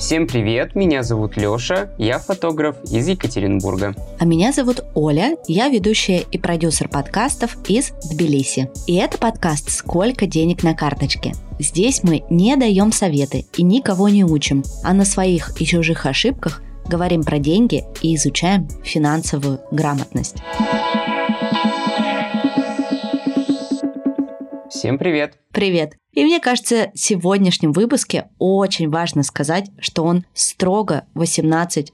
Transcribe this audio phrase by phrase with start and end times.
[0.00, 3.94] Всем привет, меня зовут Лёша, я фотограф из Екатеринбурга.
[4.18, 8.70] А меня зовут Оля, я ведущая и продюсер подкастов из Тбилиси.
[8.86, 11.34] И это подкаст «Сколько денег на карточке?».
[11.58, 16.62] Здесь мы не даем советы и никого не учим, а на своих и чужих ошибках
[16.88, 20.36] говорим про деньги и изучаем финансовую грамотность.
[24.80, 25.34] Всем привет!
[25.52, 25.92] Привет!
[26.14, 31.90] И мне кажется, в сегодняшнем выпуске очень важно сказать, что он строго 18+.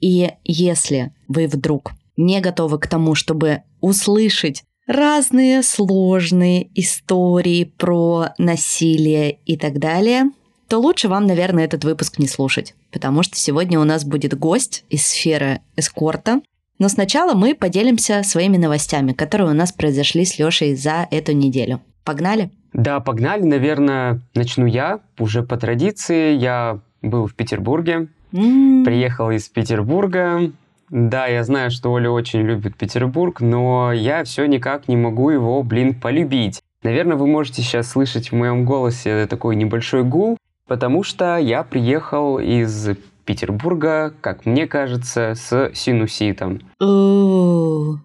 [0.00, 9.38] И если вы вдруг не готовы к тому, чтобы услышать разные сложные истории про насилие
[9.46, 10.24] и так далее,
[10.66, 14.84] то лучше вам, наверное, этот выпуск не слушать, потому что сегодня у нас будет гость
[14.90, 16.40] из сферы эскорта.
[16.78, 21.80] Но сначала мы поделимся своими новостями, которые у нас произошли с Лешей за эту неделю.
[22.04, 22.50] Погнали?
[22.72, 23.42] Да, погнали.
[23.42, 25.00] Наверное, начну я.
[25.18, 28.84] Уже по традиции я был в Петербурге, mm.
[28.84, 30.52] приехал из Петербурга.
[30.90, 35.62] Да, я знаю, что Оля очень любит Петербург, но я все никак не могу его,
[35.62, 36.60] блин, полюбить.
[36.82, 40.36] Наверное, вы можете сейчас слышать в моем голосе такой небольшой гул,
[40.68, 42.90] потому что я приехал из
[43.24, 46.60] Петербурга, как мне кажется, с синуситом.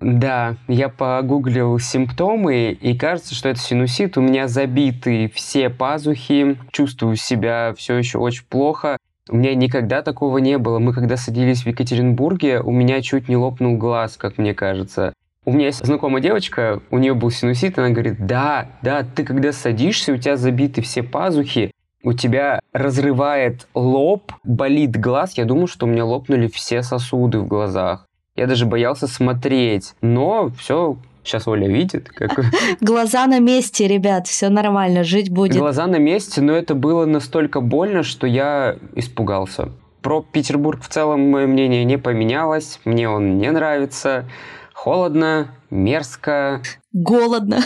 [0.01, 4.17] Да, я погуглил симптомы, и кажется, что это синусит.
[4.17, 8.97] У меня забиты все пазухи, чувствую себя все еще очень плохо.
[9.29, 10.79] У меня никогда такого не было.
[10.79, 15.13] Мы когда садились в Екатеринбурге, у меня чуть не лопнул глаз, как мне кажется.
[15.45, 19.51] У меня есть знакомая девочка, у нее был синусит, она говорит, да, да, ты когда
[19.51, 21.71] садишься, у тебя забиты все пазухи,
[22.03, 25.33] у тебя разрывает лоб, болит глаз.
[25.37, 28.05] Я думаю, что у меня лопнули все сосуды в глазах.
[28.35, 29.93] Я даже боялся смотреть.
[30.01, 32.09] Но все, сейчас Оля видит.
[32.09, 32.39] Как...
[32.81, 35.57] Глаза на месте, ребят, все нормально, жить будет.
[35.57, 39.69] Глаза на месте, но это было настолько больно, что я испугался.
[40.01, 42.79] Про Петербург в целом мое мнение не поменялось.
[42.85, 44.25] Мне он не нравится.
[44.73, 46.61] Холодно, мерзко.
[46.93, 47.59] Голодно.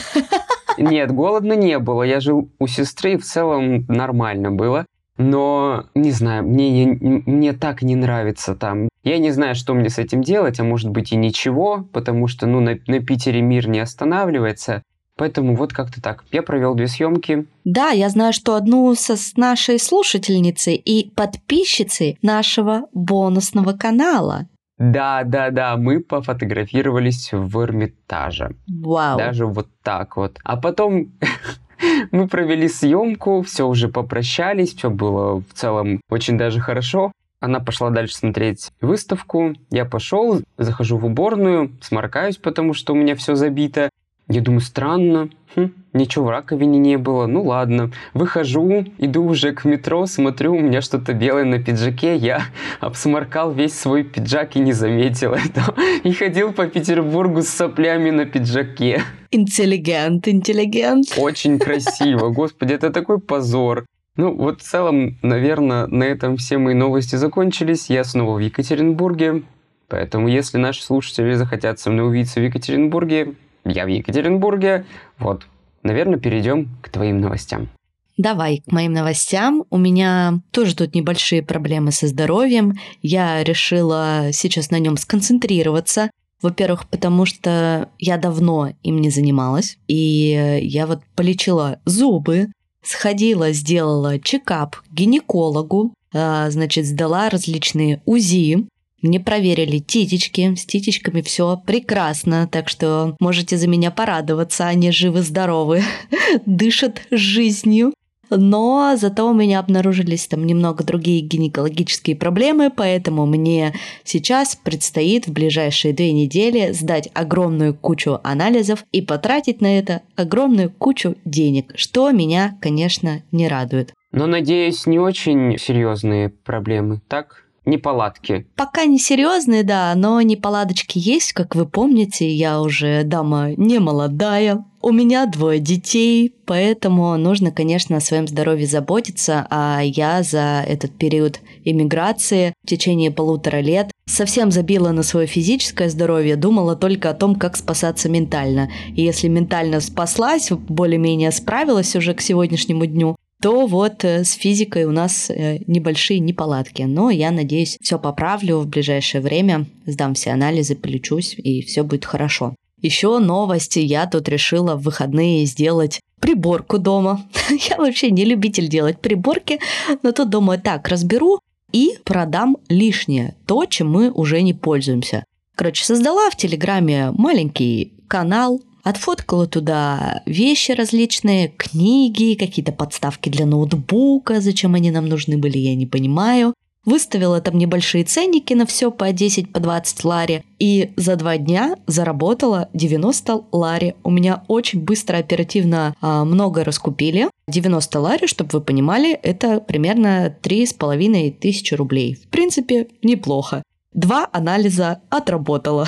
[0.77, 2.03] Нет, голодно не было.
[2.03, 4.85] Я жил у сестры, и в целом нормально было.
[5.17, 8.89] Но, не знаю, мне, не, мне так не нравится там.
[9.03, 12.47] Я не знаю, что мне с этим делать, а может быть и ничего, потому что,
[12.47, 14.81] ну, на, на Питере мир не останавливается.
[15.15, 16.23] Поэтому вот как-то так.
[16.31, 17.45] Я провел две съемки.
[17.63, 24.47] Да, я знаю, что одну со, с нашей слушательницей и подписчицей нашего бонусного канала.
[24.77, 28.55] Да, да, да, мы пофотографировались в Эрмитаже.
[28.67, 29.17] Вау.
[29.17, 30.39] Даже вот так вот.
[30.43, 31.13] А потом
[32.11, 37.11] мы провели съемку, все уже попрощались, все было в целом очень даже хорошо.
[37.39, 39.53] Она пошла дальше смотреть выставку.
[39.69, 43.89] Я пошел, захожу в уборную, сморкаюсь, потому что у меня все забито.
[44.29, 47.91] Я думаю, странно, хм, ничего в раковине не было, ну ладно.
[48.13, 52.43] Выхожу, иду уже к метро, смотрю, у меня что-то белое на пиджаке, я
[52.79, 55.75] обсморкал весь свой пиджак и не заметил этого.
[56.03, 59.01] И ходил по Петербургу с соплями на пиджаке.
[59.31, 61.15] Интеллигент, интеллигент.
[61.17, 63.85] Очень красиво, господи, это такой позор.
[64.15, 67.89] Ну, вот в целом, наверное, на этом все мои новости закончились.
[67.89, 69.41] Я снова в Екатеринбурге.
[69.87, 73.33] Поэтому, если наши слушатели захотят со мной увидеться в Екатеринбурге,
[73.65, 74.85] я в Екатеринбурге.
[75.17, 75.47] Вот,
[75.83, 77.69] наверное, перейдем к твоим новостям.
[78.17, 79.63] Давай к моим новостям.
[79.69, 82.73] У меня тоже тут небольшие проблемы со здоровьем.
[83.01, 86.11] Я решила сейчас на нем сконцентрироваться.
[86.41, 89.77] Во-первых, потому что я давно им не занималась.
[89.87, 92.49] И я вот полечила зубы,
[92.83, 98.67] сходила, сделала чекап к гинекологу, а, значит, сдала различные УЗИ,
[99.03, 105.83] мне проверили титечки, с титечками все прекрасно, так что можете за меня порадоваться, они живы-здоровы,
[106.45, 107.93] дышат жизнью.
[108.29, 115.33] Но зато у меня обнаружились там немного другие гинекологические проблемы, поэтому мне сейчас предстоит в
[115.33, 122.09] ближайшие две недели сдать огромную кучу анализов и потратить на это огромную кучу денег, что
[122.11, 123.93] меня, конечно, не радует.
[124.11, 127.43] Но, надеюсь, не очень серьезные проблемы, так?
[127.65, 128.47] Неполадки?
[128.55, 134.65] Пока не серьезные, да, но неполадочки есть, как вы помните, я уже дама не молодая,
[134.83, 140.91] у меня двое детей, поэтому нужно, конечно, о своем здоровье заботиться, а я за этот
[140.91, 147.13] период иммиграции в течение полутора лет совсем забила на свое физическое здоровье, думала только о
[147.13, 148.69] том, как спасаться ментально.
[148.93, 154.85] И если ментально спаслась, более-менее справилась уже к сегодняшнему дню, то вот э, с физикой
[154.85, 156.83] у нас э, небольшие неполадки.
[156.83, 162.05] Но я надеюсь, все поправлю в ближайшее время, сдам все анализы, полечусь, и все будет
[162.05, 162.55] хорошо.
[162.81, 163.79] Еще новости.
[163.79, 167.25] Я тут решила в выходные сделать приборку дома.
[167.69, 169.59] Я вообще не любитель делать приборки,
[170.03, 171.39] но тут думаю, так, разберу
[171.73, 175.25] и продам лишнее, то, чем мы уже не пользуемся.
[175.57, 184.41] Короче, создала в Телеграме маленький канал, отфоткала туда вещи различные, книги, какие-то подставки для ноутбука,
[184.41, 186.53] зачем они нам нужны были, я не понимаю.
[186.85, 190.43] Выставила там небольшие ценники на все по 10, по 20 лари.
[190.59, 193.95] И за два дня заработала 90 лари.
[194.03, 197.29] У меня очень быстро, оперативно а, много раскупили.
[197.47, 202.15] 90 лари, чтобы вы понимали, это примерно 3,5 тысячи рублей.
[202.15, 203.63] В принципе, неплохо.
[203.93, 205.87] Два анализа отработала.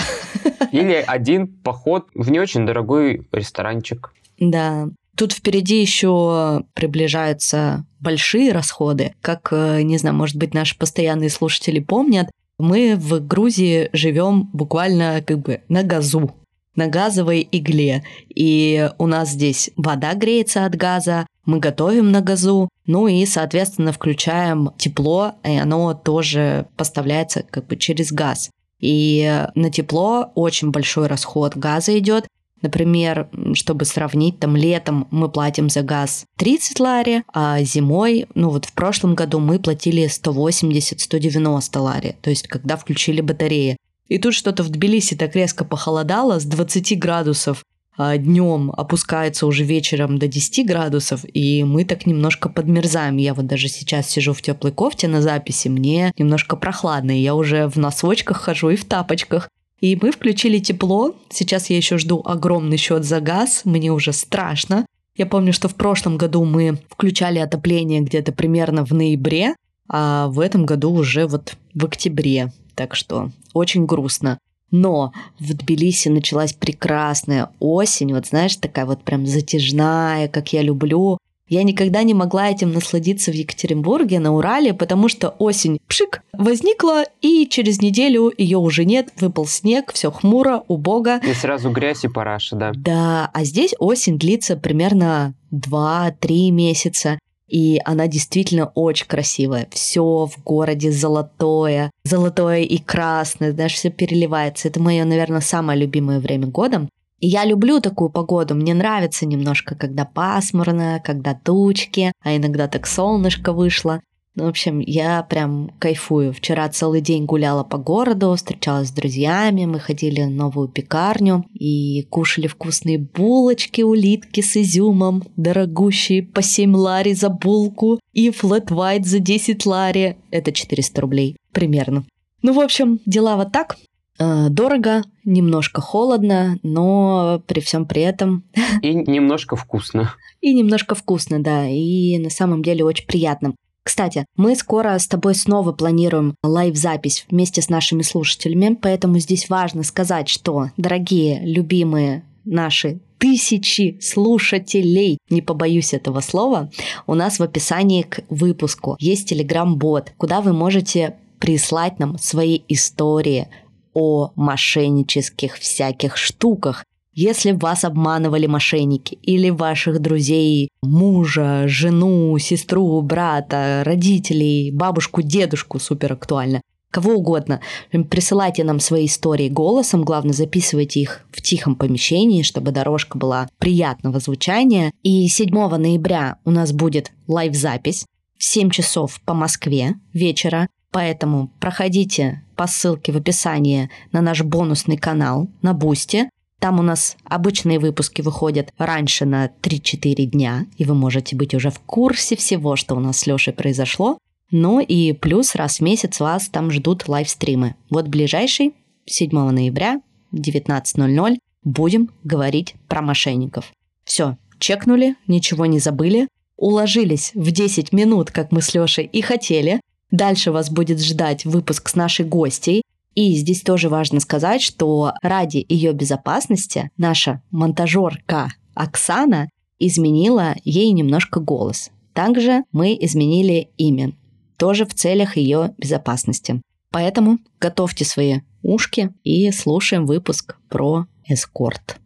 [0.71, 4.13] Или один поход в не очень дорогой ресторанчик.
[4.39, 4.87] Да.
[5.15, 9.15] Тут впереди еще приближаются большие расходы.
[9.21, 15.21] Как, э, не знаю, может быть, наши постоянные слушатели помнят, мы в Грузии живем буквально
[15.25, 16.35] как бы на газу,
[16.75, 18.03] на газовой игле.
[18.29, 23.91] И у нас здесь вода греется от газа, мы готовим на газу, ну и, соответственно,
[23.91, 28.49] включаем тепло, и оно тоже поставляется как бы через газ.
[28.79, 32.27] И на тепло очень большой расход газа идет,
[32.61, 38.65] Например, чтобы сравнить, там летом мы платим за газ 30 лари, а зимой, ну вот
[38.65, 43.77] в прошлом году мы платили 180-190 лари, то есть когда включили батареи.
[44.07, 47.63] И тут что-то в Тбилиси так резко похолодало, с 20 градусов
[47.97, 53.17] днем опускается уже вечером до 10 градусов, и мы так немножко подмерзаем.
[53.17, 57.35] Я вот даже сейчас сижу в теплой кофте на записи, мне немножко прохладно, и я
[57.35, 59.49] уже в носочках хожу и в тапочках.
[59.79, 61.15] И мы включили тепло.
[61.29, 63.61] Сейчас я еще жду огромный счет за газ.
[63.65, 64.85] Мне уже страшно.
[65.15, 69.55] Я помню, что в прошлом году мы включали отопление где-то примерно в ноябре,
[69.87, 72.51] а в этом году уже вот в октябре.
[72.75, 74.37] Так что очень грустно.
[74.71, 81.17] Но в Тбилиси началась прекрасная осень, вот знаешь, такая вот прям затяжная, как я люблю.
[81.47, 87.03] Я никогда не могла этим насладиться в Екатеринбурге, на Урале, потому что осень пшик возникла,
[87.21, 91.19] и через неделю ее уже нет, выпал снег, все хмуро, убого.
[91.19, 92.71] И сразу грязь и параша, да.
[92.73, 97.19] Да, а здесь осень длится примерно 2-3 месяца.
[97.47, 99.67] И она действительно очень красивая.
[99.71, 104.67] Все в городе золотое, золотое и красное, знаешь, все переливается.
[104.67, 106.87] Это мое, наверное, самое любимое время года.
[107.19, 108.55] И я люблю такую погоду.
[108.55, 114.01] Мне нравится немножко, когда пасмурно, когда тучки, а иногда так солнышко вышло.
[114.35, 116.33] Ну, в общем, я прям кайфую.
[116.33, 122.05] Вчера целый день гуляла по городу, встречалась с друзьями, мы ходили в новую пекарню и
[122.09, 129.05] кушали вкусные булочки, улитки с изюмом, дорогущие по 7 лари за булку и флэт white
[129.05, 130.17] за 10 лари.
[130.31, 132.03] Это 400 рублей примерно.
[132.41, 133.77] Ну, в общем, дела вот так.
[134.19, 138.43] Э, дорого, немножко холодно, но при всем при этом...
[138.81, 140.13] И немножко вкусно.
[140.41, 143.55] И немножко вкусно, да, и на самом деле очень приятно.
[143.85, 149.83] Кстати, мы скоро с тобой снова планируем лайв-запись вместе с нашими слушателями, поэтому здесь важно
[149.83, 156.71] сказать, что, дорогие, любимые наши тысячи слушателей, не побоюсь этого слова,
[157.05, 163.47] у нас в описании к выпуску есть телеграм-бот, куда вы можете прислать нам свои истории,
[163.95, 166.85] о мошеннических всяких штуках.
[167.15, 176.11] Если вас обманывали мошенники или ваших друзей, мужа, жену, сестру, брата, родителей, бабушку, дедушку, супер
[176.11, 176.59] актуально,
[176.91, 177.61] кого угодно,
[178.09, 184.19] присылайте нам свои истории голосом, главное записывайте их в тихом помещении, чтобы дорожка была приятного
[184.19, 184.91] звучания.
[185.01, 188.05] И 7 ноября у нас будет лайв-запись
[188.37, 190.67] в 7 часов по Москве вечера.
[190.91, 196.29] Поэтому проходите по ссылке в описании на наш бонусный канал на Бусте.
[196.59, 201.69] Там у нас обычные выпуски выходят раньше на 3-4 дня, и вы можете быть уже
[201.69, 204.17] в курсе всего, что у нас с Лешей произошло.
[204.51, 207.75] Ну и плюс раз в месяц вас там ждут лайвстримы.
[207.89, 208.73] Вот ближайший,
[209.05, 210.01] 7 ноября,
[210.33, 213.71] 19.00, будем говорить про мошенников.
[214.03, 219.81] Все, чекнули, ничего не забыли, уложились в 10 минут, как мы с Лешей и хотели.
[220.11, 222.83] Дальше вас будет ждать выпуск с нашей гостей.
[223.15, 231.39] И здесь тоже важно сказать, что ради ее безопасности наша монтажерка Оксана изменила ей немножко
[231.39, 231.91] голос.
[232.13, 234.13] Также мы изменили имя,
[234.57, 236.61] тоже в целях ее безопасности.
[236.91, 241.99] Поэтому готовьте свои ушки и слушаем выпуск про эскорт.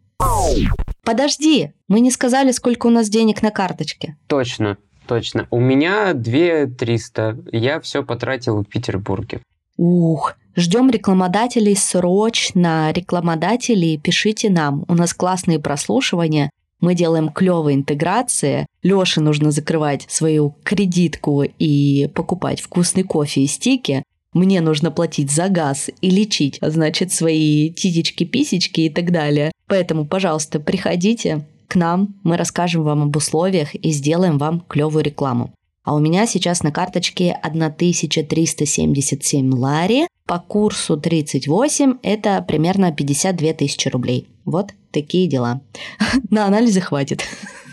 [1.04, 4.18] Подожди, мы не сказали, сколько у нас денег на карточке.
[4.28, 4.78] Точно.
[5.08, 5.48] Точно.
[5.50, 7.46] У меня 2 300.
[7.52, 9.42] Я все потратил в Петербурге.
[9.82, 12.92] Ух, Ждем рекламодателей срочно.
[12.92, 14.84] Рекламодатели, пишите нам.
[14.90, 16.50] У нас классные прослушивания.
[16.82, 18.66] Мы делаем клевые интеграции.
[18.84, 24.04] Лёше нужно закрывать свою кредитку и покупать вкусный кофе и стики.
[24.34, 29.54] Мне нужно платить за газ и лечить, значит, свои титечки-писечки и так далее.
[29.66, 35.54] Поэтому, пожалуйста, приходите к нам, мы расскажем вам об условиях и сделаем вам клевую рекламу.
[35.84, 40.08] А у меня сейчас на карточке 1377 лари.
[40.26, 44.28] По курсу 38 это примерно 52 тысячи рублей.
[44.46, 45.62] Вот такие дела.
[46.30, 47.26] На анализы хватит.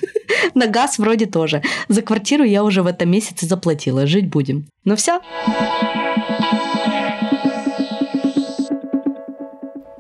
[0.55, 1.63] На газ вроде тоже.
[1.89, 4.07] За квартиру я уже в этом месяце заплатила.
[4.07, 4.67] Жить будем.
[4.85, 5.21] Ну все.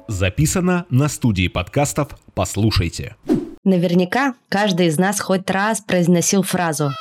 [0.09, 3.17] Записано на студии подкастов «Послушайте».
[3.65, 6.93] Наверняка каждый из нас хоть раз произносил фразу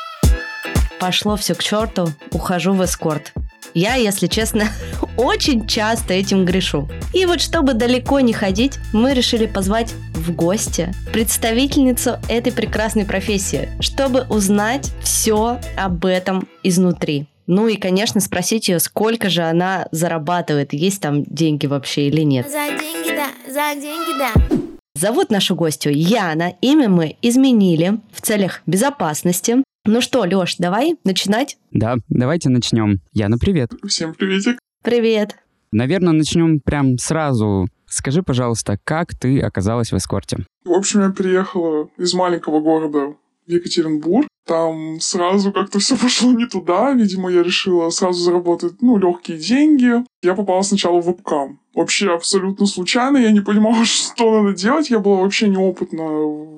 [1.00, 3.34] Пошло все к черту, ухожу в эскорт.
[3.74, 4.70] Я, если честно,
[5.18, 6.88] очень часто этим грешу.
[7.14, 13.70] И вот чтобы далеко не ходить, мы решили позвать в гости представительницу этой прекрасной профессии,
[13.82, 17.28] чтобы узнать все об этом изнутри.
[17.48, 22.50] Ну и, конечно, спросить ее, сколько же она зарабатывает, есть там деньги вообще или нет.
[22.50, 24.66] За деньги, да, за деньги, да.
[24.96, 26.54] Зовут нашу гостью Яна.
[26.62, 29.58] Имя мы изменили в целях безопасности.
[29.88, 31.58] Ну что, Лёш, давай начинать?
[31.70, 33.01] Да, давайте начнем.
[33.13, 33.72] Яна, привет.
[33.88, 34.58] Всем приветик.
[34.84, 35.36] Привет.
[35.72, 37.68] Наверное, начнем прям сразу.
[37.86, 40.38] Скажи, пожалуйста, как ты оказалась в эскорте?
[40.65, 43.15] В общем, я приехала из маленького города
[43.46, 44.27] в Екатеринбург.
[44.48, 46.92] Там сразу как-то все пошло не туда.
[46.94, 50.04] Видимо, я решила сразу заработать, ну, легкие деньги.
[50.24, 51.60] Я попала сначала в вебкам.
[51.75, 53.18] Вообще абсолютно случайно.
[53.18, 54.89] Я не понимала, что надо делать.
[54.89, 56.06] Я была вообще неопытна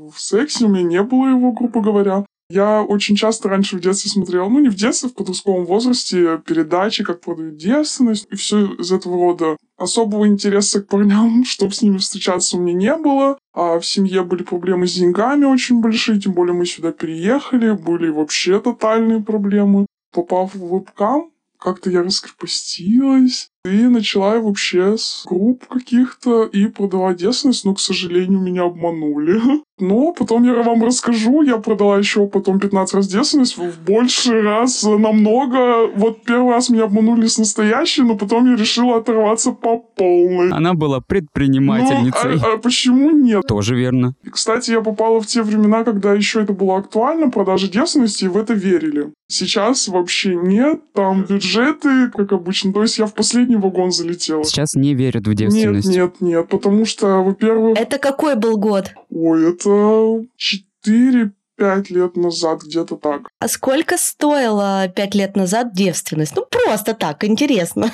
[0.09, 0.63] в сексе.
[0.63, 2.23] У меня не было его, грубо говоря.
[2.49, 7.03] Я очень часто раньше в детстве смотрел, ну не в детстве, в подростковом возрасте, передачи,
[7.03, 9.57] как продают девственность и все из этого рода.
[9.77, 13.37] Особого интереса к парням, чтобы с ними встречаться, у меня не было.
[13.53, 18.09] А в семье были проблемы с деньгами очень большие, тем более мы сюда переехали, были
[18.09, 19.85] вообще тотальные проблемы.
[20.13, 27.65] Попав в вебкам, как-то я раскрепостилась и начала вообще с групп каких-то и продала девственность,
[27.65, 29.41] но, к сожалению, меня обманули.
[29.79, 34.81] Но потом я вам расскажу, я продала еще потом 15 раз девственность, в больше раз
[34.81, 35.87] намного.
[35.95, 40.49] Вот первый раз меня обманули с настоящей, но потом я решила оторваться по полной.
[40.49, 42.37] Она была предпринимательницей.
[42.37, 43.43] Ну, а, а почему нет?
[43.47, 44.15] Тоже верно.
[44.23, 48.29] И, кстати, я попала в те времена, когда еще это было актуально, продажа девственности, и
[48.29, 49.11] в это верили.
[49.29, 52.73] Сейчас вообще нет, там бюджеты, как обычно.
[52.73, 54.43] То есть я в последний вагон залетела.
[54.43, 55.87] Сейчас не верят в девственность.
[55.87, 57.77] Нет, нет, нет, потому что, во-первых...
[57.77, 58.91] Это какой был год?
[59.09, 63.29] Ой, это 4 пять лет назад, где-то так.
[63.39, 66.35] А сколько стоила пять лет назад девственность?
[66.35, 67.91] Ну, просто так, интересно.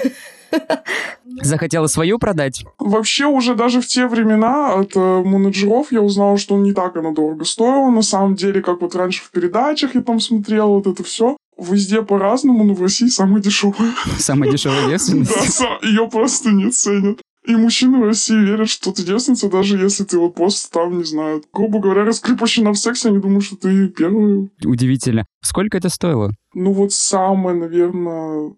[1.41, 2.63] Захотела свою продать?
[2.77, 7.11] Вообще, уже даже в те времена от э, менеджеров я узнала, что не так она
[7.11, 7.89] дорого стоила.
[7.89, 11.37] На самом деле, как вот раньше в передачах я там смотрела, вот это все.
[11.57, 13.93] Везде по-разному, но в России самая дешевая.
[14.17, 15.59] Самая дешевая девственность?
[15.59, 17.19] Да, ее просто не ценят.
[17.45, 21.03] И мужчины в России верят, что ты девственница, даже если ты вот просто там, не
[21.03, 24.49] знаю, грубо говоря, раскрепощена в сексе, они думают, что ты первый.
[24.63, 25.25] Удивительно.
[25.41, 26.31] Сколько это стоило?
[26.53, 28.53] Ну вот самое, наверное,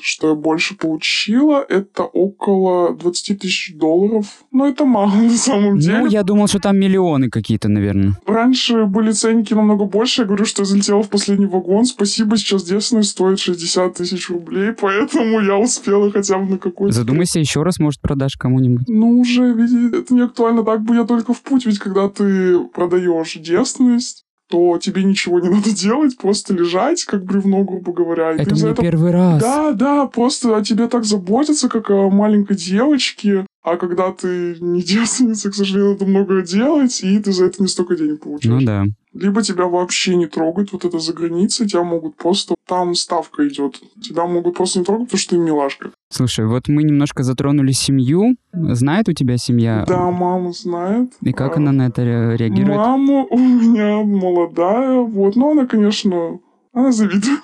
[0.00, 4.26] что я больше получила, это около 20 тысяч долларов.
[4.50, 5.98] Но это мало на самом деле.
[5.98, 8.14] Ну, я думал, что там миллионы какие-то, наверное.
[8.26, 10.22] Раньше были ценники намного больше.
[10.22, 11.84] Я говорю, что я залетела в последний вагон.
[11.84, 16.94] Спасибо, сейчас девственность стоит 60 тысяч рублей, поэтому я успела хотя бы на какой-то...
[16.94, 18.88] Задумайся еще раз, может, продашь кому-нибудь.
[18.88, 20.64] Ну, уже, видите, это не актуально.
[20.64, 25.48] Так бы я только в путь, ведь когда ты продаешь девственность, то тебе ничего не
[25.48, 28.32] надо делать, просто лежать, как бревно, грубо говоря.
[28.32, 28.82] И это мне это...
[28.82, 29.40] первый раз.
[29.40, 33.46] Да, да, просто о тебе так заботятся, как о маленькой девочке.
[33.62, 37.68] А когда ты не девственница, к сожалению, надо много делать, и ты за это не
[37.68, 38.60] столько денег получаешь.
[38.60, 38.84] Ну да.
[39.12, 42.54] Либо тебя вообще не трогают, вот это за границей, тебя могут просто...
[42.66, 43.80] Там ставка идет.
[44.00, 45.90] Тебя могут просто не трогать, потому что ты милашка.
[46.08, 48.36] Слушай, вот мы немножко затронули семью.
[48.52, 49.84] Знает у тебя семья?
[49.88, 51.12] Да, мама знает.
[51.20, 51.56] И как а...
[51.56, 52.78] она на это реагирует?
[52.78, 55.34] Мама у меня молодая, вот.
[55.34, 56.38] Но она, конечно,
[56.72, 57.40] она завидует.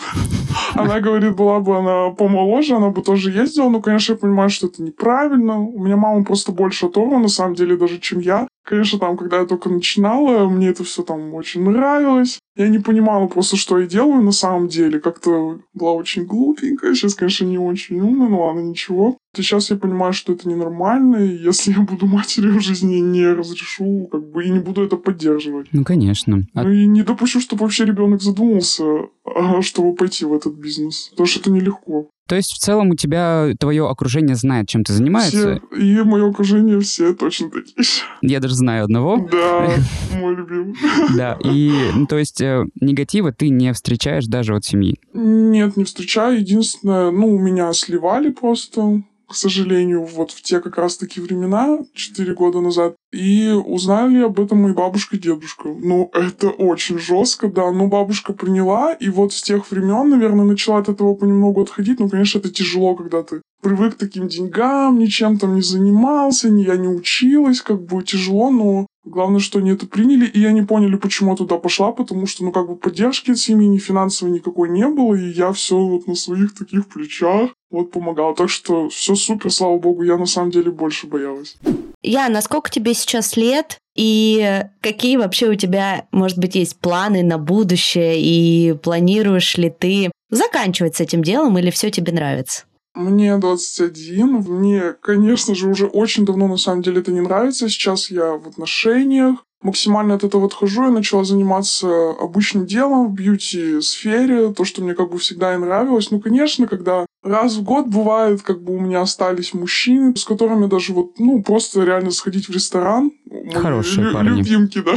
[0.77, 3.69] Она говорит, была бы она помоложе, она бы тоже ездила.
[3.69, 5.59] Ну, конечно, я понимаю, что это неправильно.
[5.59, 8.49] У меня мама просто больше оторвана, на самом деле, даже, чем я.
[8.65, 12.39] Конечно, там, когда я только начинала, мне это все там очень нравилось.
[12.57, 14.99] Я не понимала просто, что я делаю на самом деле.
[14.99, 16.95] Как-то была очень глупенькая.
[16.95, 19.19] Сейчас, конечно, не очень умная, но ладно, ничего.
[19.37, 23.27] И сейчас я понимаю, что это ненормально, и если я буду матерью в жизни, не
[23.27, 25.69] разрешу, как бы, и не буду это поддерживать.
[25.73, 26.43] Ну, конечно.
[26.55, 26.63] А...
[26.63, 28.85] Ну, и не допущу, чтобы вообще ребенок задумался,
[29.25, 31.09] а, чтобы пойти в этот бизнес.
[31.11, 32.09] Потому что это нелегко.
[32.29, 35.61] То есть в целом у тебя твое окружение знает, чем ты занимаешься?
[35.71, 38.03] Все, и мое окружение все точно такие же.
[38.21, 39.29] Я даже знаю одного.
[39.31, 39.71] Да,
[40.19, 40.75] мой любимый.
[41.17, 42.43] Да, и ну, то есть
[42.81, 44.99] негатива ты не встречаешь даже от семьи?
[45.13, 46.41] Нет, не встречаю.
[46.41, 52.35] Единственное, ну, у меня сливали просто к сожалению, вот в те как раз-таки времена, 4
[52.35, 55.69] года назад, и узнали об этом мои бабушка и дедушка.
[55.69, 60.79] Ну, это очень жестко, да, но бабушка приняла, и вот с тех времен, наверное, начала
[60.79, 61.99] от этого понемногу отходить.
[61.99, 66.63] Ну, конечно, это тяжело, когда ты привык к таким деньгам, ничем там не занимался, ни
[66.63, 70.63] я не училась, как бы тяжело, но Главное, что они это приняли, и я не
[70.63, 74.35] поняли, почему я туда пошла, потому что, ну, как бы поддержки от семьи ни финансовой
[74.35, 78.35] никакой не было, и я все вот на своих таких плечах вот помогал.
[78.35, 81.57] Так что все супер, слава богу, я на самом деле больше боялась.
[82.03, 83.79] Я, насколько тебе сейчас лет?
[83.95, 88.17] И какие вообще у тебя, может быть, есть планы на будущее?
[88.19, 92.65] И планируешь ли ты заканчивать с этим делом или все тебе нравится?
[92.97, 94.27] Мне 21.
[94.49, 97.69] Мне, конечно же, уже очень давно на самом деле это не нравится.
[97.69, 99.46] Сейчас я в отношениях.
[99.63, 100.85] Максимально от этого отхожу.
[100.85, 104.53] Я начала заниматься обычным делом в бьюти-сфере.
[104.53, 106.11] То, что мне как бы всегда и нравилось.
[106.11, 110.67] Ну, конечно, когда раз в год бывает, как бы у меня остались мужчины, с которыми
[110.67, 113.13] даже вот, ну, просто реально сходить в ресторан.
[113.55, 114.29] Хорошие лю- парни.
[114.39, 114.93] Любимки, да.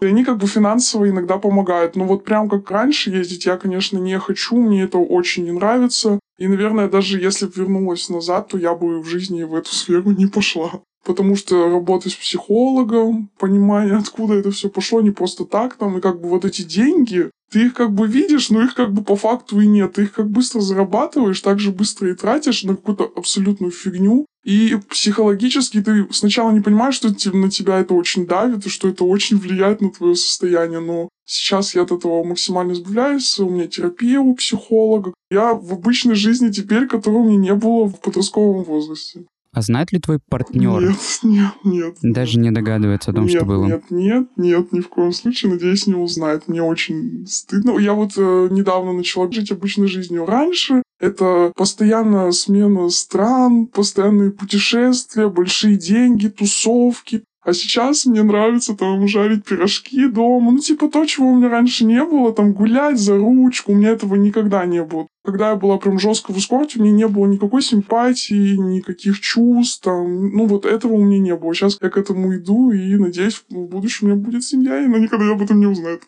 [0.00, 1.96] И они как бы финансово иногда помогают.
[1.96, 4.56] Но вот прям как раньше ездить я, конечно, не хочу.
[4.56, 6.18] Мне это очень не нравится.
[6.36, 10.10] И, наверное, даже если бы вернулась назад, то я бы в жизни в эту сферу
[10.10, 10.72] не пошла.
[11.04, 16.00] Потому что работа с психологом, понимание, откуда это все пошло, не просто так там, и
[16.00, 19.14] как бы вот эти деньги, ты их как бы видишь, но их как бы по
[19.14, 19.92] факту и нет.
[19.92, 24.26] Ты их как быстро зарабатываешь, так же быстро и тратишь на какую-то абсолютную фигню.
[24.44, 29.04] И психологически ты сначала не понимаешь, что на тебя это очень давит, и что это
[29.04, 30.80] очень влияет на твое состояние.
[30.80, 33.38] Но сейчас я от этого максимально избавляюсь.
[33.38, 35.14] У меня терапия у психолога.
[35.30, 39.26] Я в обычной жизни теперь, которой у меня не было в подростковом возрасте.
[39.54, 40.82] А знает ли твой партнер?
[40.82, 41.96] Нет, нет, нет.
[42.02, 43.64] Даже не догадывается о том, нет, что было?
[43.66, 45.52] Нет, нет, нет, ни в коем случае.
[45.52, 46.48] Надеюсь, не узнает.
[46.48, 47.78] Мне очень стыдно.
[47.78, 50.26] Я вот э, недавно начала жить обычной жизнью.
[50.26, 57.22] Раньше это постоянная смена стран, постоянные путешествия, большие деньги, тусовки.
[57.44, 60.50] А сейчас мне нравится там жарить пирожки дома.
[60.50, 63.72] Ну, типа то, чего у меня раньше не было, там гулять за ручку.
[63.72, 65.06] У меня этого никогда не было.
[65.24, 69.82] Когда я была прям жестко в эскорте, меня не было никакой симпатии, никаких чувств.
[69.82, 71.54] Там, ну, вот этого у меня не было.
[71.54, 74.98] Сейчас я к этому иду и надеюсь, в будущем у меня будет семья, и она
[74.98, 76.02] никогда об этом не узнает.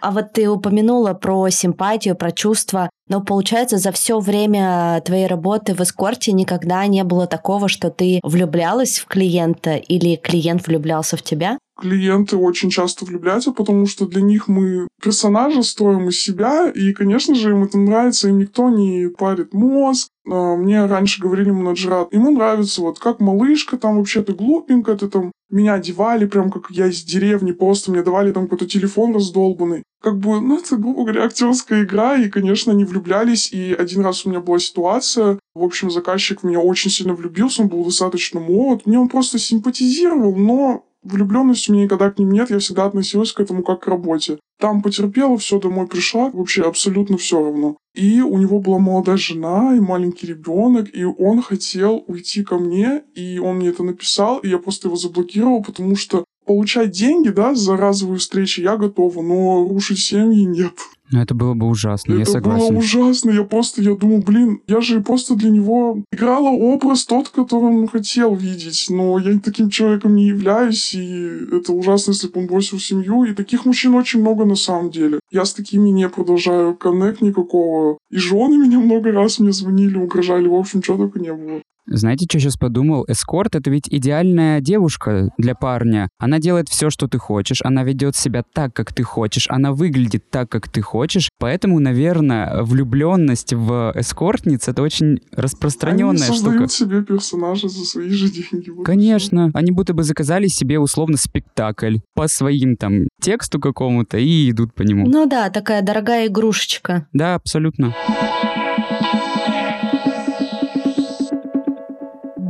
[0.00, 2.90] А вот ты упомянула про симпатию, про чувства.
[3.08, 8.20] Но получается, за все время твоей работы в эскорте никогда не было такого, что ты
[8.22, 11.58] влюблялась в клиента или клиент влюблялся в тебя?
[11.76, 17.34] Клиенты очень часто влюбляются, потому что для них мы персонажа строим из себя, и, конечно
[17.34, 20.08] же, им это нравится, им никто не парит мозг.
[20.26, 25.08] А, мне раньше говорили менеджера, ему нравится вот как малышка, там вообще ты глупенькая, ты
[25.08, 29.82] там меня одевали прям как я из деревни, просто мне давали там какой-то телефон раздолбанный.
[30.02, 34.26] Как бы, ну, это, грубо говоря, актерская игра, и, конечно, они влюблялись, и один раз
[34.26, 38.40] у меня была ситуация, в общем, заказчик в меня очень сильно влюбился, он был достаточно
[38.40, 42.86] молод, мне он просто симпатизировал, но влюбленность у меня никогда к ним нет, я всегда
[42.86, 44.38] относилась к этому как к работе.
[44.58, 47.76] Там потерпела, все, домой пришла, вообще абсолютно все равно.
[47.94, 53.02] И у него была молодая жена и маленький ребенок, и он хотел уйти ко мне,
[53.14, 57.54] и он мне это написал, и я просто его заблокировал, потому что получать деньги, да,
[57.54, 60.74] за разовые встречи я готова, но рушить семьи нет.
[61.10, 62.64] Ну, это было бы ужасно, это я согласен.
[62.64, 67.04] Это было ужасно, я просто, я думаю, блин, я же просто для него играла образ
[67.04, 72.28] тот, который он хотел видеть, но я таким человеком не являюсь, и это ужасно, если
[72.28, 75.20] бы он бросил семью, и таких мужчин очень много на самом деле.
[75.30, 80.48] Я с такими не продолжаю коннект никакого, и жены меня много раз мне звонили, угрожали,
[80.48, 81.60] в общем, чего только не было.
[81.86, 83.04] Знаете, что сейчас подумал?
[83.08, 86.08] Эскорт— это ведь идеальная девушка для парня.
[86.18, 90.30] Она делает все, что ты хочешь, она ведет себя так, как ты хочешь, она выглядит
[90.30, 91.28] так, как ты хочешь.
[91.38, 96.58] Поэтому, наверное, влюбленность в эскортниц— это очень распространенная они штука.
[96.58, 98.70] Они себе персонажа за свои же деньги.
[98.70, 99.50] Вот Конечно.
[99.54, 104.82] Они будто бы заказали себе условно спектакль по своим там тексту какому-то и идут по
[104.82, 105.06] нему.
[105.06, 107.06] Ну да, такая дорогая игрушечка.
[107.12, 107.94] Да, абсолютно.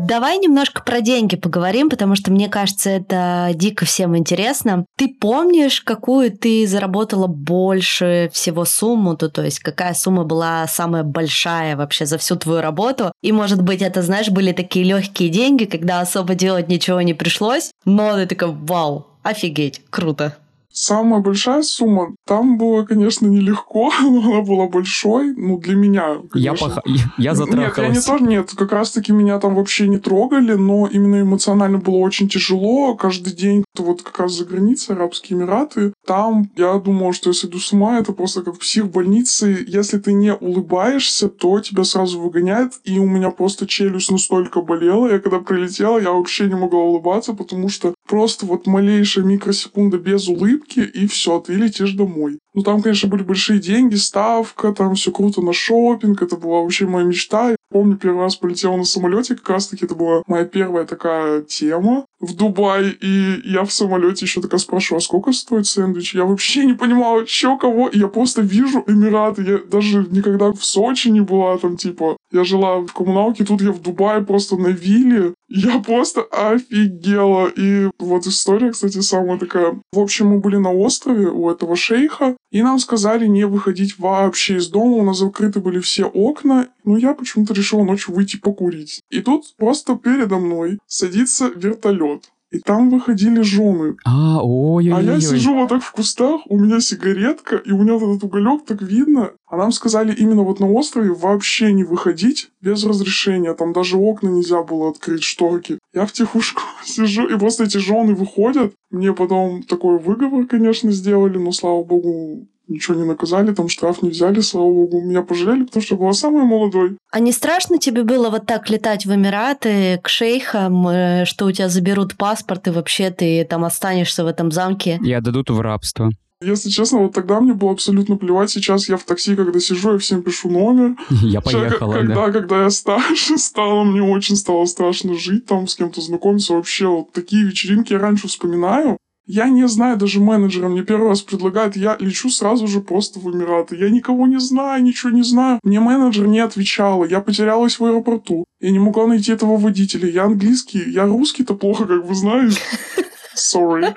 [0.07, 4.85] Давай немножко про деньги поговорим, потому что мне кажется, это дико всем интересно.
[4.97, 11.05] Ты помнишь, какую ты заработала больше всего сумму, то, то есть какая сумма была самая
[11.05, 13.13] большая вообще за всю твою работу?
[13.23, 17.71] И, может быть, это, знаешь, были такие легкие деньги, когда особо делать ничего не пришлось,
[17.87, 20.37] но ты такая, вау, офигеть, круто.
[20.77, 26.39] Самая большая сумма, там было, конечно, нелегко, но она была большой, ну, для меня, конечно.
[26.39, 26.79] Я, пох...
[27.17, 27.79] я затрахалась.
[27.79, 31.79] Нет, я не тоже, нет, как раз-таки меня там вообще не трогали, но именно эмоционально
[31.79, 32.97] было очень тяжело.
[32.97, 37.61] Каждый день, вот как раз за границей, Арабские Эмираты, там я думал, что я сойду
[37.61, 39.65] с ума, это просто как в психбольнице.
[39.69, 45.07] Если ты не улыбаешься, то тебя сразу выгоняют, и у меня просто челюсть настолько болела.
[45.07, 50.29] Я когда прилетела, я вообще не могла улыбаться, потому что просто вот малейшая микросекунда без
[50.29, 52.39] улыбки, и все, ты летишь домой.
[52.55, 56.87] Ну, там, конечно, были большие деньги, ставка, там все круто на шопинг, это была вообще
[56.87, 57.57] моя мечта.
[57.71, 62.35] Помню, первый раз полетела на самолете, как раз-таки это была моя первая такая тема в
[62.35, 66.15] Дубай, и я в самолете еще такая спрашиваю, а сколько стоит сэндвич?
[66.15, 70.65] Я вообще не понимала, что кого, и я просто вижу Эмираты, я даже никогда в
[70.65, 74.69] Сочи не была там, типа, я жила в коммуналке, тут я в Дубае просто на
[74.69, 77.49] вилле, я просто офигела.
[77.49, 79.81] И вот история, кстати, самая такая.
[79.93, 84.57] В общем, мы были на острове у этого шейха, и нам сказали не выходить вообще
[84.57, 89.03] из дома, у нас закрыты были все окна, но я почему-то решила ночью выйти покурить.
[89.11, 92.31] И тут просто передо мной садится вертолет.
[92.55, 93.97] И там выходили жены.
[94.05, 95.21] А, ой, ой, А я ой.
[95.21, 98.81] сижу вот так в кустах, у меня сигаретка, и у меня вот этот уголек так
[98.81, 99.33] видно.
[99.47, 103.55] А нам сказали именно вот на острове вообще не выходить без разрешения.
[103.55, 105.81] Там даже окна нельзя было открыть, шторки.
[105.93, 108.73] Я в тихушку сижу, и просто эти жены выходят.
[108.93, 114.11] Мне потом такой выговор, конечно, сделали, но, слава богу, ничего не наказали, там штраф не
[114.11, 115.03] взяли, слава богу.
[115.03, 116.97] Меня пожалели, потому что я была самой молодой.
[117.11, 121.53] А не страшно тебе было вот так летать в Эмираты к шейхам, э, что у
[121.53, 125.01] тебя заберут паспорт, и вообще ты там останешься в этом замке?
[125.05, 126.11] И отдадут в рабство.
[126.45, 128.51] Если честно, вот тогда мне было абсолютно плевать.
[128.51, 130.97] Сейчас я в такси, когда сижу, я всем пишу номер.
[131.11, 132.33] Я Сейчас, поехала, когда, да.
[132.33, 136.55] когда я старше стала, мне очень стало страшно жить, там с кем-то знакомиться.
[136.55, 138.99] Вообще, вот такие вечеринки я раньше вспоминаю.
[139.27, 143.31] Я не знаю даже менеджера, мне первый раз предлагают, я лечу сразу же просто в
[143.31, 143.75] Эмираты.
[143.75, 145.61] Я никого не знаю, ничего не знаю.
[145.63, 148.45] Мне менеджер не отвечала, я потерялась в аэропорту.
[148.61, 150.09] Я не могла найти этого водителя.
[150.11, 152.61] Я английский, я русский-то плохо, как вы знаете.
[153.35, 153.95] Sorry.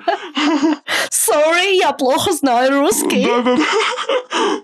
[1.10, 3.24] Sorry, я плохо знаю русский.
[3.24, 3.62] Да-да-да.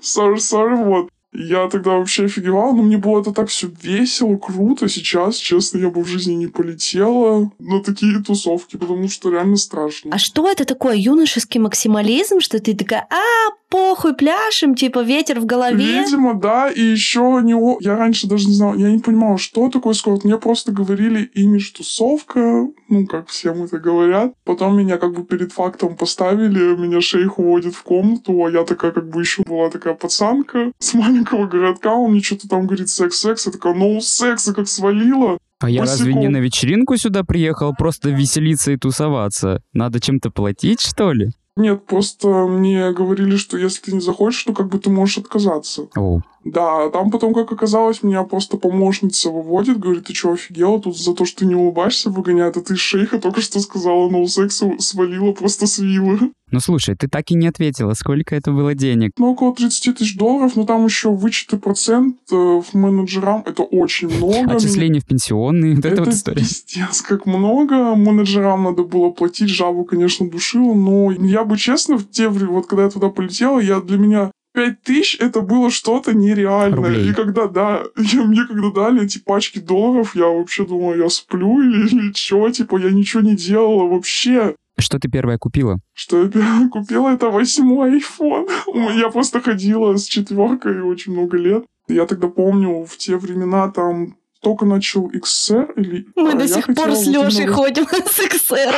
[0.01, 1.09] Sorry, sorry, вот.
[1.35, 4.89] Я тогда вообще офигевала, но мне было это так все весело, круто.
[4.89, 10.11] Сейчас, честно, я бы в жизни не полетела на такие тусовки, потому что реально страшно.
[10.15, 10.95] А что это такое?
[10.95, 16.05] Юношеский максимализм, что ты такая, а, похуй, пляшем, типа ветер в голове?
[16.05, 17.55] Видимо, да, и еще не...
[17.55, 20.23] о- Я раньше даже не знала, я не понимала, что такое скорт.
[20.23, 24.33] Мне просто говорили имидж тусовка, ну, как всем это говорят.
[24.45, 28.93] Потом меня как бы перед фактом поставили, меня шейх уводит в комнату, а я такая
[28.93, 33.47] как бы еще была такая пацанка с маленького городка, он мне что-то там говорит секс-секс,
[33.47, 35.39] я такая, ну, секс, и как свалила.
[35.61, 36.21] А я разве босиком.
[36.21, 39.63] не на вечеринку сюда приехал, просто веселиться и тусоваться?
[39.73, 41.31] Надо чем-то платить, что ли?
[41.57, 45.89] Нет, просто мне говорили, что если ты не захочешь, то как бы ты можешь отказаться.
[45.97, 50.81] О, Да, а там потом, как оказалось, меня просто помощница выводит, говорит, ты что, офигела?
[50.81, 54.27] Тут за то, что ты не улыбаешься, выгоняют, а ты шейха только что сказала, ну,
[54.27, 56.33] сексу свалила просто с виллы.
[56.51, 59.13] ну слушай, ты так и не ответила, сколько это было денег.
[59.19, 64.09] Ну, около 30 тысяч долларов, но там еще вычеты процент э, в менеджерам, это очень
[64.09, 64.55] много.
[64.55, 66.41] Отчисления в пенсионные, вот эта вот история.
[66.41, 67.95] пиздец, как много.
[67.95, 72.85] Менеджерам надо было платить, жабу, конечно, душила, но я бы честно, в те вот когда
[72.85, 76.77] я туда полетела, я для меня 5 тысяч это было что-то нереальное.
[76.77, 77.11] Рублей.
[77.11, 81.61] И когда, да, я, мне когда дали эти пачки долларов, я вообще думала, я сплю
[81.61, 84.55] или, или что, типа, я ничего не делала вообще.
[84.79, 85.79] Что ты первое купила?
[85.93, 88.49] Что я первое купила, это восьмой iPhone.
[88.99, 91.65] Я просто ходила с четверкой очень много лет.
[91.87, 96.07] Я тогда помню, в те времена там только начал XR или...
[96.15, 98.75] Мы а, до я сих пор с Лешей ходим с XR.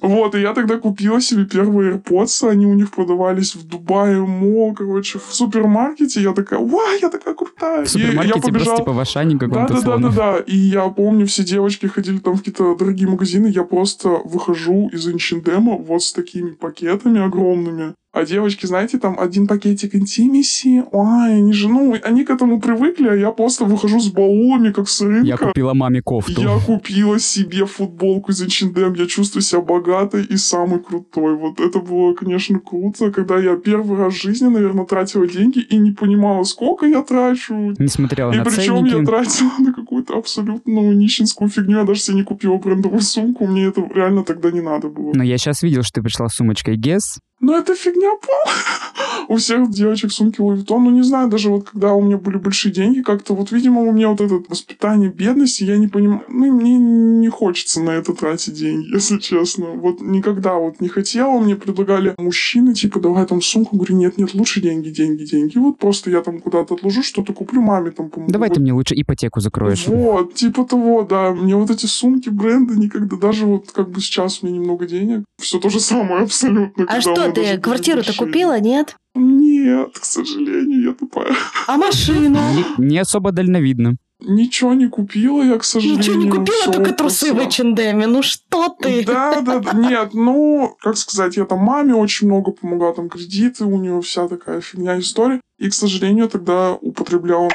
[0.00, 4.74] Вот, и я тогда купила себе первые AirPods, они у них продавались в Дубае, Мо,
[4.74, 6.20] короче, в супермаркете.
[6.20, 7.78] Я такая, вау, я такая крутая.
[7.78, 10.10] В я супермаркете просто побежала- типа в Ашане Да, каком-то да, да, да, словно.
[10.12, 10.38] да.
[10.46, 13.46] И я помню, все девочки ходили там в какие-то дорогие магазины.
[13.46, 17.94] Я просто выхожу из Инчендема вот с такими пакетами огромными.
[18.14, 20.84] А девочки, знаете, там один пакетик интимиси.
[20.92, 24.88] Ой, они же, ну, они к этому привыкли, а я просто выхожу с баулами, как
[24.88, 25.26] с рынка.
[25.26, 26.40] Я купила маме кофту.
[26.40, 31.34] Я купила себе футболку из H&M, я чувствую себя богатой и самой крутой.
[31.36, 35.76] Вот это было, конечно, круто, когда я первый раз в жизни, наверное, тратила деньги и
[35.76, 37.74] не понимала, сколько я трачу.
[37.78, 39.06] Не смотрела И на причем я ценники.
[39.06, 41.78] тратила на какую-то абсолютно нищенскую фигню.
[41.78, 43.46] Я даже себе не купила брендовую сумку.
[43.46, 45.12] Мне это реально тогда не надо было.
[45.14, 47.18] Но я сейчас видел, что ты пришла с сумочкой Guess.
[47.44, 48.52] Ну это фигня пол.
[49.28, 50.78] у всех девочек сумки Louis Vuitton.
[50.78, 53.92] Ну, не знаю, даже вот когда у меня были большие деньги, как-то вот, видимо, у
[53.92, 58.54] меня вот это воспитание бедности, я не понимаю, ну, мне не хочется на это тратить
[58.54, 59.66] деньги, если честно.
[59.66, 64.34] Вот никогда вот не хотела, мне предлагали мужчины, типа, давай там сумку, говорю, нет, нет,
[64.34, 65.58] лучше деньги, деньги, деньги.
[65.58, 68.32] Вот просто я там куда-то отложу, что-то куплю маме там, помогу.
[68.32, 68.54] Давай вот.
[68.54, 69.86] ты мне лучше ипотеку закроешь.
[69.86, 71.32] Вот, типа того, да.
[71.32, 75.24] Мне вот эти сумки, бренды никогда, даже вот как бы сейчас у меня немного денег,
[75.38, 76.84] все то же самое абсолютно.
[76.88, 78.96] А что, ты квартиру-то купила, нет?
[79.14, 81.34] Нет, к сожалению, я тупая.
[81.66, 82.38] А машину?
[82.78, 83.96] Не, не особо дальновидно.
[84.20, 85.98] Ничего не купила я, к сожалению.
[85.98, 87.98] Ничего не купила, Всё только трусы в H&M.
[88.10, 89.04] Ну что ты?
[89.04, 89.72] Да, да, да.
[89.72, 94.28] Нет, ну, как сказать, я там маме очень много помогла, там кредиты, у нее вся
[94.28, 95.40] такая фигня история.
[95.58, 97.50] И, к сожалению, тогда употреблял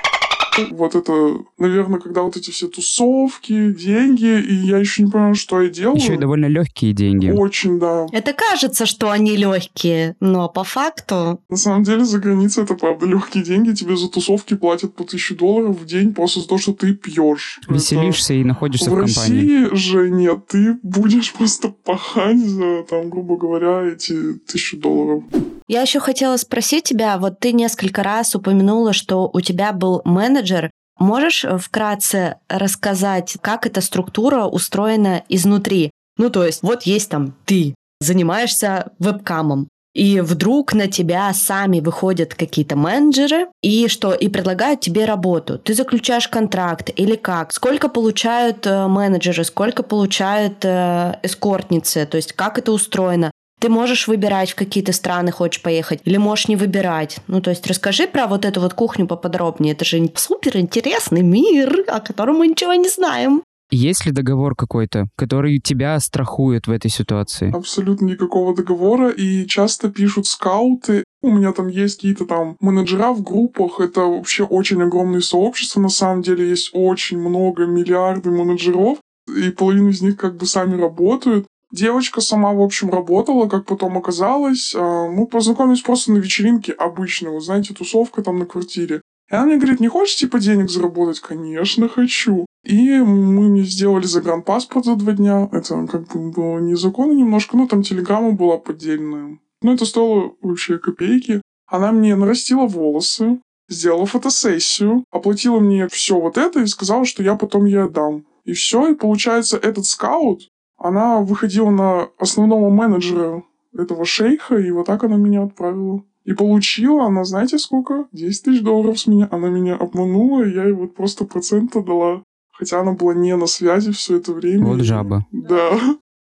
[0.72, 5.62] вот это, наверное, когда вот эти все тусовки, деньги, и я еще не понимаю, что
[5.62, 5.98] я делаю.
[5.98, 7.30] Еще и довольно легкие деньги.
[7.30, 8.08] Очень, да.
[8.12, 11.40] Это кажется, что они легкие, но по факту...
[11.50, 13.74] На самом деле, за границей это правда легкие деньги.
[13.74, 17.60] Тебе за тусовки платят по тысячу долларов в день просто за то, что ты пьешь.
[17.68, 18.42] Веселишься это...
[18.42, 19.66] и находишься в, в компании.
[19.66, 25.24] В России же нет, ты будешь просто пахать за, там, грубо говоря, эти тысячу долларов.
[25.68, 30.49] Я еще хотела спросить тебя, вот ты несколько раз упомянула, что у тебя был менеджер.
[30.98, 35.92] Можешь вкратце рассказать, как эта структура устроена изнутри?
[36.18, 42.36] Ну, то есть, вот есть там ты, занимаешься вебкамом, и вдруг на тебя сами выходят
[42.36, 45.58] какие-то менеджеры и что и предлагают тебе работу.
[45.58, 47.52] Ты заключаешь контракт или как?
[47.52, 52.06] Сколько получают э, менеджеры, сколько получают э, эскортницы?
[52.06, 53.32] То есть как это устроено?
[53.60, 57.20] Ты можешь выбирать, в какие то страны хочешь поехать, или можешь не выбирать.
[57.28, 59.74] Ну, то есть расскажи про вот эту вот кухню поподробнее.
[59.74, 63.44] Это же супер интересный мир, о котором мы ничего не знаем.
[63.72, 67.56] Есть ли договор какой-то, который тебя страхует в этой ситуации?
[67.56, 71.04] Абсолютно никакого договора, и часто пишут скауты.
[71.22, 75.90] У меня там есть какие-то там менеджера в группах, это вообще очень огромное сообщество, на
[75.90, 81.46] самом деле есть очень много, миллиарды менеджеров, и половина из них как бы сами работают.
[81.72, 84.74] Девочка сама, в общем, работала, как потом оказалось.
[84.76, 89.02] А, мы познакомились просто на вечеринке обычной, вот знаете, тусовка там на квартире.
[89.30, 91.20] И она мне говорит, не хочешь, типа, денег заработать?
[91.20, 92.48] Конечно, хочу.
[92.64, 95.48] И мы мне сделали загранпаспорт за два дня.
[95.52, 99.40] Это как бы было незаконно немножко, но там телеграмма была поддельная.
[99.62, 101.42] Но это стоило вообще копейки.
[101.68, 107.36] Она мне нарастила волосы, сделала фотосессию, оплатила мне все вот это и сказала, что я
[107.36, 108.26] потом ей отдам.
[108.46, 110.48] И все, и получается, этот скаут
[110.80, 113.44] она выходила на основного менеджера
[113.78, 116.04] этого шейха, и вот так она меня отправила.
[116.26, 118.06] И получила она, знаете сколько?
[118.12, 119.28] 10 тысяч долларов с меня.
[119.32, 122.24] Она меня обманула, и я ей вот просто процента дала.
[122.52, 124.66] Хотя она была не на связи все это время.
[124.66, 125.26] Вот жаба.
[125.32, 125.72] Да.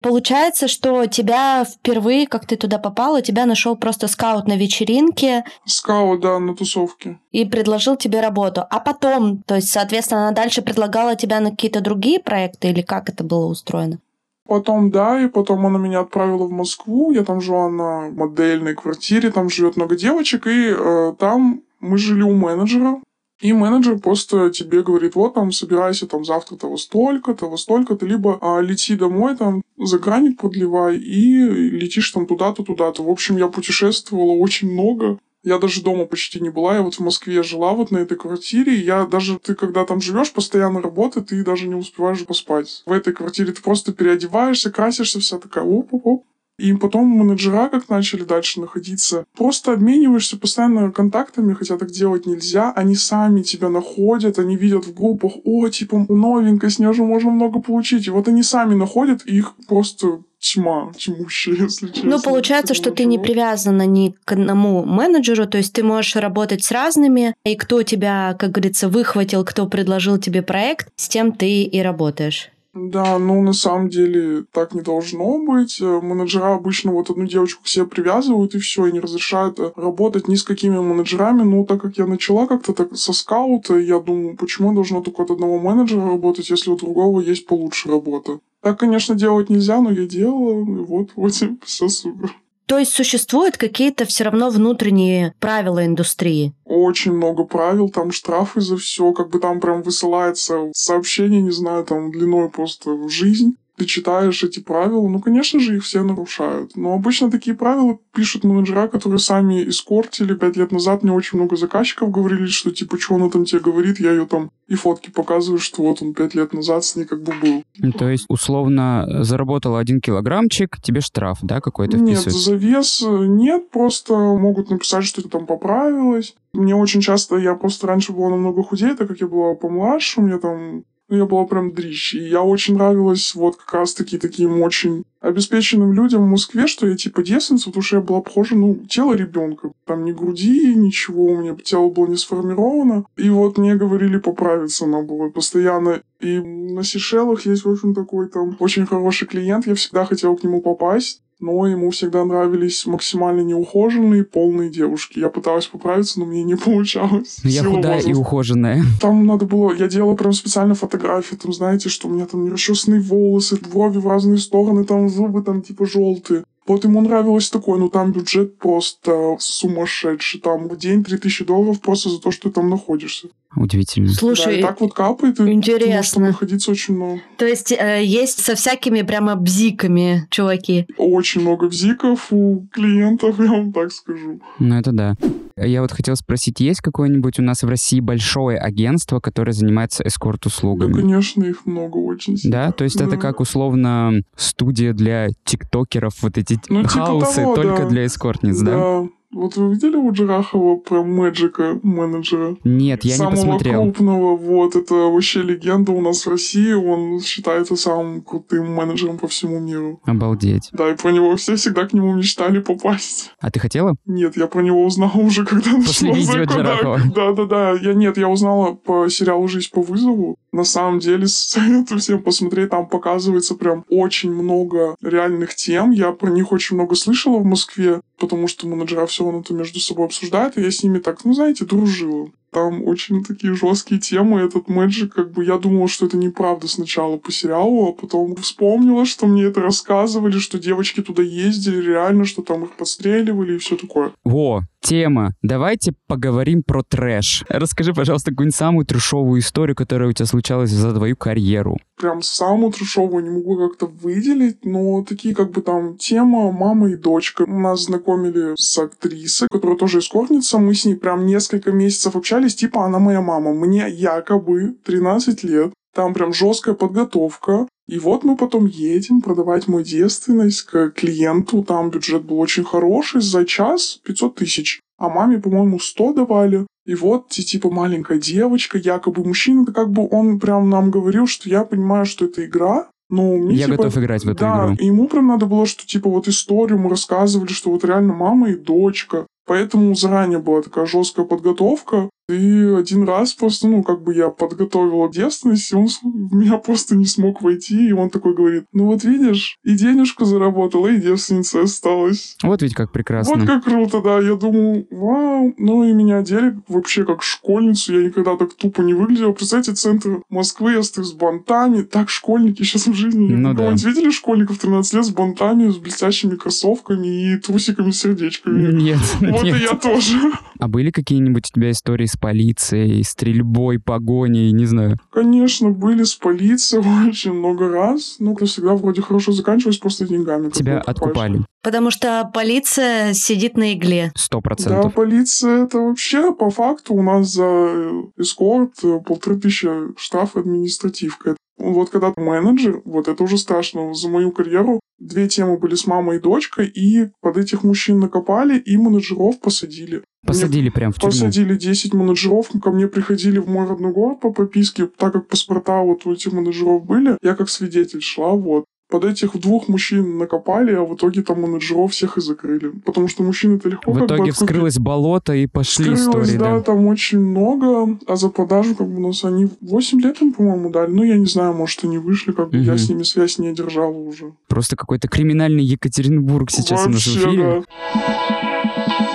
[0.02, 5.44] Получается, что тебя впервые, как ты туда попала, тебя нашел просто скаут на вечеринке.
[5.66, 7.20] Скаут, да, на тусовке.
[7.32, 8.64] И предложил тебе работу.
[8.70, 13.10] А потом, то есть, соответственно, она дальше предлагала тебя на какие-то другие проекты или как
[13.10, 14.00] это было устроено?
[14.48, 17.12] Потом, да, и потом она меня отправила в Москву.
[17.12, 22.22] Я там жила на модельной квартире, там живет много девочек, и э, там мы жили
[22.22, 23.02] у менеджера.
[23.40, 28.08] И менеджер просто тебе говорит, вот там, собирайся там завтра того столько, того столько, ты
[28.08, 33.04] либо а, лети домой, там, загранник подливай, и летишь там туда-то, туда-то.
[33.04, 35.20] В общем, я путешествовала очень много.
[35.44, 36.76] Я даже дома почти не была.
[36.76, 38.76] Я вот в Москве жила вот на этой квартире.
[38.76, 42.84] Я даже, ты когда там живешь, постоянно работа, ты даже не успеваешь поспать.
[42.86, 46.26] В этой квартире ты просто переодеваешься, красишься, вся такая оп-оп-оп.
[46.60, 49.26] И потом менеджера как начали дальше находиться.
[49.38, 52.72] Просто обмениваешься постоянно контактами, хотя так делать нельзя.
[52.72, 57.30] Они сами тебя находят, они видят в группах, о, типа, новенькая, с нее же можно
[57.30, 58.08] много получить.
[58.08, 62.10] И вот они сами находят, и их просто тьма, тьмущая, если честно.
[62.10, 66.64] Ну, получается, что ты не привязана ни к одному менеджеру, то есть ты можешь работать
[66.64, 71.64] с разными, и кто тебя, как говорится, выхватил, кто предложил тебе проект, с тем ты
[71.64, 72.52] и работаешь.
[72.80, 75.82] Да, ну на самом деле так не должно быть.
[75.82, 80.28] Э, менеджера обычно вот одну девочку к себе привязывают и все, и не разрешают работать
[80.28, 81.42] ни с какими менеджерами.
[81.42, 85.24] Ну, так как я начала как-то так со скаута, я думаю, почему я должна только
[85.24, 88.40] от одного менеджера работать, если у другого есть получше работа.
[88.68, 91.32] Так, конечно, делать нельзя, но я делала, и вот, вот
[91.64, 92.36] все супер.
[92.66, 96.54] То есть существуют какие-то все равно внутренние правила индустрии?
[96.66, 101.86] Очень много правил, там штрафы за все, как бы там прям высылается сообщение, не знаю,
[101.86, 103.56] там длиной просто в жизнь.
[103.78, 106.76] Ты читаешь эти правила, ну, конечно же, их все нарушают.
[106.76, 110.34] Но обычно такие правила пишут менеджера, которые сами искортили.
[110.34, 114.00] Пять лет назад мне очень много заказчиков говорили, что, типа, что она там тебе говорит,
[114.00, 117.22] я ее там и фотки показываю, что вот он пять лет назад с ней как
[117.22, 117.64] бы был.
[117.78, 122.50] Ну, то есть, условно, заработал один килограммчик, тебе штраф, да, какой-то Нет, вписывается?
[122.50, 126.36] за вес э, нет, просто могут написать, что ты там поправилась.
[126.54, 130.24] Мне очень часто, я просто раньше была намного худее, так как я была помладше, у
[130.24, 132.14] меня там я была прям дрищ.
[132.14, 136.96] И я очень нравилась вот как раз-таки таким очень обеспеченным людям в Москве, что я
[136.96, 139.72] типа девственница, потому что я была похожа, ну, тело ребенка.
[139.86, 143.06] Там ни груди, ничего, у меня тело было не сформировано.
[143.16, 146.02] И вот мне говорили поправиться надо было постоянно.
[146.20, 149.68] И на Сейшелах есть, в общем, такой там очень хороший клиент.
[149.68, 155.20] Я всегда хотела к нему попасть но ему всегда нравились максимально неухоженные, полные девушки.
[155.20, 157.38] Я пыталась поправиться, но мне не получалось.
[157.44, 158.22] Ну, Я Сила худая и возраста.
[158.22, 158.84] ухоженная.
[159.02, 163.02] Там надо было, я делала прям специально фотографии, там, знаете, что у меня там нерасчесанные
[163.02, 166.44] волосы, брови в разные стороны, там зубы там типа желтые.
[166.66, 170.42] Вот ему нравилось такое, но там бюджет просто сумасшедший.
[170.42, 173.30] Там в день 3000 долларов просто за то, что ты там находишься.
[173.58, 174.08] Удивительно.
[174.08, 176.28] да, Слушай, и так вот капает, и интересно.
[176.28, 177.22] находиться очень много.
[177.38, 180.86] то есть э, есть со всякими прямо бзиками, чуваки.
[180.98, 184.40] Очень много бзиков у клиентов, я вам так скажу.
[184.60, 185.16] Ну, это да.
[185.60, 190.10] Я вот хотел спросить, есть какое-нибудь у нас в России большое агентство, которое занимается Да,
[190.10, 190.94] эскорт-услугами?
[190.94, 192.38] конечно, их много очень.
[192.44, 193.18] Да, то есть это Да.
[193.18, 197.90] как условно студия для тиктокеров, вот эти Ну, типа хаусы того, только да.
[197.90, 198.72] для эскортниц, да?
[198.72, 199.10] Да.
[199.34, 202.58] Вот вы видели у Джарахова про Мэджика менеджера?
[202.64, 203.82] Нет, я самого не посмотрел.
[203.82, 209.28] крупного, вот, это вообще легенда у нас в России, он считается самым крутым менеджером по
[209.28, 210.00] всему миру.
[210.06, 210.70] Обалдеть.
[210.72, 213.32] Да, и про него все всегда к нему мечтали попасть.
[213.40, 213.96] А ты хотела?
[214.06, 216.44] Нет, я про него узнала уже, когда После начала видео.
[216.46, 217.00] Джарахова.
[217.14, 217.72] Да, да, да.
[217.74, 220.38] Я нет, я узнала по сериалу Жизнь по вызову.
[220.58, 222.72] На самом деле, советую всем посмотреть.
[222.72, 225.92] Там показывается прям очень много реальных тем.
[225.92, 229.80] Я про них очень много слышала в Москве, потому что менеджера все равно это между
[229.80, 232.32] собой обсуждают, и я с ними так, ну, знаете, дружила.
[232.58, 234.42] Там очень такие жесткие темы.
[234.42, 239.06] Этот Мэджик, как бы, я думала, что это неправда сначала по сериалу, а потом вспомнила,
[239.06, 243.76] что мне это рассказывали, что девочки туда ездили реально, что там их подстреливали и все
[243.76, 244.12] такое.
[244.24, 245.36] Во, тема.
[245.44, 247.44] Давайте поговорим про трэш.
[247.48, 251.78] Расскажи, пожалуйста, какую-нибудь самую трешовую историю, которая у тебя случалась за твою карьеру.
[251.98, 256.96] Прям самую трешовую не могу как-то выделить, но такие как бы там тема мама и
[256.96, 257.46] дочка.
[257.46, 260.60] Нас знакомили с актрисой, которая тоже эскортница.
[260.60, 263.54] Мы с ней прям несколько месяцев общались, типа она моя мама.
[263.54, 265.74] Мне якобы 13 лет.
[265.94, 267.68] Там прям жесткая подготовка.
[267.88, 271.64] И вот мы потом едем продавать мою девственность к клиенту.
[271.64, 273.22] Там бюджет был очень хороший.
[273.22, 274.82] За час 500 тысяч.
[274.98, 276.66] А маме, по-моему, 100 давали.
[276.86, 281.28] И вот, ти- типа, маленькая девочка, якобы мужчина, да как бы он прям нам говорил,
[281.28, 284.66] что я понимаю, что это игра, но мне, Я типа, готов играть в эту да,
[284.66, 284.76] игру.
[284.80, 288.50] и ему прям надо было, что, типа, вот историю мы рассказывали, что вот реально мама
[288.50, 289.28] и дочка.
[289.46, 292.10] Поэтому заранее была такая жесткая подготовка.
[292.30, 296.96] И один раз просто, ну, как бы я подготовила девственность, и он в меня просто
[296.96, 301.62] не смог войти, и он такой говорит, ну вот видишь, и денежку заработала, и девственница
[301.62, 302.36] осталась.
[302.44, 303.36] Вот ведь как прекрасно.
[303.38, 304.20] Вот как круто, да.
[304.20, 305.54] Я думаю, вау.
[305.58, 307.98] Ну и меня одели вообще как школьницу.
[307.98, 309.32] Я никогда так тупо не выглядела.
[309.32, 311.84] Представьте, центр Москвы, я стою с бантами.
[311.84, 313.34] Так школьники сейчас в жизни.
[313.34, 313.72] Ну да.
[313.72, 318.72] Видели школьников 13 лет с бантами, с блестящими кроссовками и трусиками с сердечками?
[318.74, 319.62] Нет, Вот и нет.
[319.62, 320.18] я тоже.
[320.60, 324.98] А были какие-нибудь у тебя истории с полицией, стрельбой, погоней, не знаю?
[325.12, 328.18] Конечно, были с полицией очень много раз.
[328.20, 330.50] Но это всегда вроде хорошо заканчивалось просто деньгами.
[330.50, 331.42] Тебя откупали.
[331.64, 334.12] Потому что полиция сидит на игле.
[334.16, 334.94] Сто Да, процентов.
[334.94, 341.36] полиция это вообще по факту у нас за э, эскорт э, полторы тысячи штраф административка.
[341.58, 343.94] Вот когда ты менеджер, вот это уже страшно.
[343.94, 348.60] За мою карьеру две темы были с мамой и дочкой, и под этих мужчин накопали,
[348.60, 350.04] и менеджеров посадили.
[350.26, 351.12] Посадили прям в тюрьму.
[351.12, 355.82] Посадили 10 менеджеров, ко мне приходили в мой родной город по прописке, так как паспорта
[355.82, 358.66] вот у этих менеджеров были, я как свидетель шла, вот.
[358.90, 362.70] Под этих двух мужчин накопали, а в итоге там менеджеров всех и закрыли.
[362.86, 364.36] Потому что мужчины-то легко В как бы итоге откупить.
[364.50, 366.62] вскрылось болото и пошли Вскрылось, истории, да, да.
[366.62, 370.70] там очень много, а за продажу как бы у нас они 8 лет им, по-моему,
[370.70, 370.90] дали.
[370.90, 372.78] Ну, я не знаю, может, они вышли, как бы я Мгм.
[372.80, 374.32] с ними связь не держала уже.
[374.48, 377.64] Просто какой-то криминальный Екатеринбург сейчас у нас в Вообще, эфире.
[377.98, 379.08] да.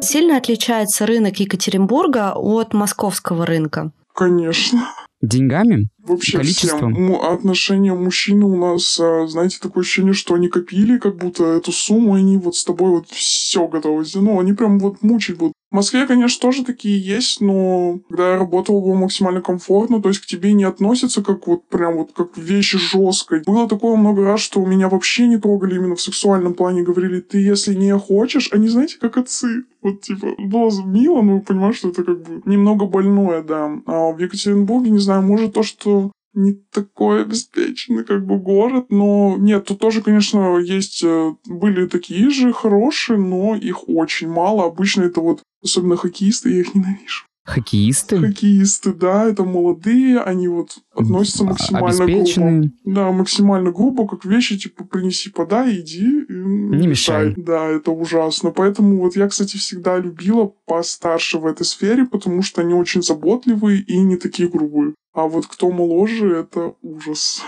[0.00, 3.90] Сильно отличается рынок Екатеринбурга от московского рынка.
[4.14, 4.80] Конечно.
[5.26, 5.88] Деньгами?
[5.98, 6.94] Вообще Количеством?
[6.94, 7.14] всем.
[7.16, 12.16] Отношения мужчины у нас, а, знаете, такое ощущение, что они копили как будто эту сумму,
[12.16, 14.04] и они вот с тобой вот все готовы.
[14.14, 15.54] Ну, они прям вот мучить будут.
[15.74, 20.20] В Москве, конечно, тоже такие есть, но когда я работал, было максимально комфортно, то есть
[20.20, 23.42] к тебе не относятся как вот прям вот как вещи жесткой.
[23.44, 27.38] Было такое много раз, что меня вообще не трогали именно в сексуальном плане, говорили, ты
[27.38, 29.64] если не хочешь, они знаете, как отцы.
[29.82, 33.72] Вот типа, было мило, но понимаешь, что это как бы немного больное, да.
[33.86, 39.36] А в Екатеринбурге, не знаю, может то, что не такой обеспеченный как бы город, но
[39.38, 44.64] нет, тут тоже, конечно, есть, э, были такие же хорошие, но их очень мало.
[44.64, 47.24] Обычно это вот, особенно хоккеисты, я их ненавижу.
[47.44, 48.18] Хоккеисты?
[48.18, 52.70] Хоккеисты, да, это молодые, они вот относятся А- максимально грубо.
[52.84, 56.22] Да, максимально грубо, как вещи, типа, принеси, подай, иди.
[56.22, 57.34] и Не мешай.
[57.36, 58.50] Да, это ужасно.
[58.50, 63.82] Поэтому вот я, кстати, всегда любила постарше в этой сфере, потому что они очень заботливые
[63.82, 64.94] и не такие грубые.
[65.12, 67.42] А вот кто моложе, это ужас.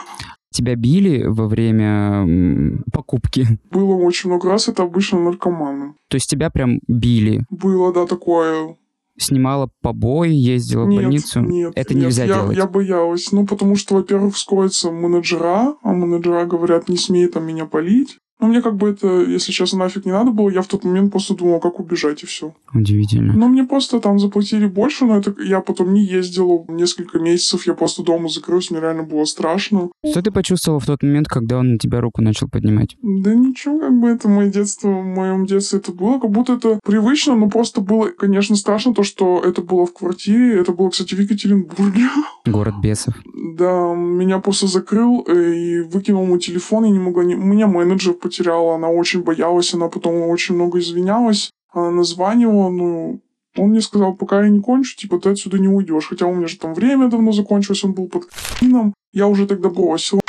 [0.53, 3.47] Тебя били во время покупки?
[3.71, 5.95] Было очень много раз, это обычно наркоманы.
[6.09, 7.45] То есть тебя прям били?
[7.51, 8.77] Было, да, такое.
[9.19, 11.41] Снимала побои, ездила в нет, больницу?
[11.41, 12.57] нет, Это нет, нельзя я, делать.
[12.57, 13.33] Я боялась.
[13.33, 18.19] Ну, потому что, во-первых, вскроются менеджера, а менеджера говорят, не смей там меня полить.
[18.41, 20.51] Но мне как бы это, если честно, нафиг не надо было.
[20.51, 22.55] Я в тот момент просто думал, как убежать и все.
[22.75, 23.33] Удивительно.
[23.33, 27.67] Но мне просто там заплатили больше, но это я потом не ездила несколько месяцев.
[27.67, 29.89] Я просто дома закрылась, мне реально было страшно.
[30.05, 32.97] Что ты почувствовал в тот момент, когда он на тебя руку начал поднимать?
[33.03, 36.79] Да ничего, как бы это мое детство, в моем детстве это было, как будто это
[36.85, 41.15] привычно, но просто было, конечно, страшно то, что это было в квартире, это было, кстати,
[41.15, 42.05] в Екатеринбурге.
[42.47, 43.15] Город бесов.
[43.59, 47.25] Да, меня просто закрыл э, и выкинул мой телефон, и не могла...
[47.25, 47.35] Не...
[47.35, 53.21] Меня менеджер потеряла, она очень боялась, она потом очень много извинялась, она названивала, ну,
[53.57, 56.09] он мне сказал, пока я не кончу, типа, ты отсюда не уйдешь.
[56.09, 58.93] Хотя у меня же там время давно закончилось, он был под к***ином.
[59.13, 60.21] Я уже тогда бросила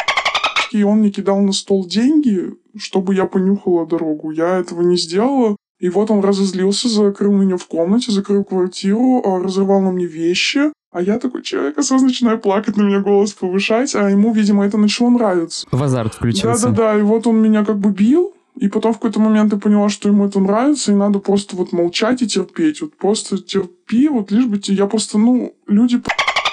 [0.72, 4.32] и он мне кидал на стол деньги, чтобы я понюхала дорогу.
[4.32, 5.56] Я этого не сделала.
[5.80, 10.72] И вот он разозлился, закрыл меня в комнате, закрыл квартиру, а, разорвал на мне вещи.
[10.98, 14.80] А я такой человек, сразу начинаю плакать, на меня голос повышать, а ему, видимо, это
[14.80, 15.68] начало нравиться.
[15.70, 16.70] В азарт включился.
[16.70, 19.90] Да-да-да, и вот он меня как бы бил, и потом в какой-то момент я поняла,
[19.90, 22.82] что ему это нравится, и надо просто вот молчать и терпеть.
[22.82, 24.60] Вот просто терпи, вот лишь бы...
[24.64, 26.02] Я просто, ну, люди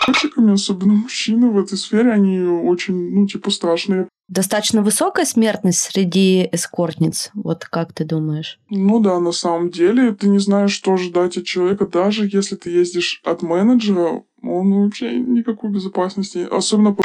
[0.07, 4.09] по***чиками, особенно мужчины в этой сфере, они очень, ну, типа, страшные.
[4.28, 7.30] Достаточно высокая смертность среди эскортниц.
[7.34, 8.59] Вот как ты думаешь?
[8.70, 12.70] Ну да, на самом деле, ты не знаешь, что ожидать от человека, даже если ты
[12.70, 16.46] ездишь от менеджера, он вообще никакой безопасности.
[16.50, 17.02] Особенно по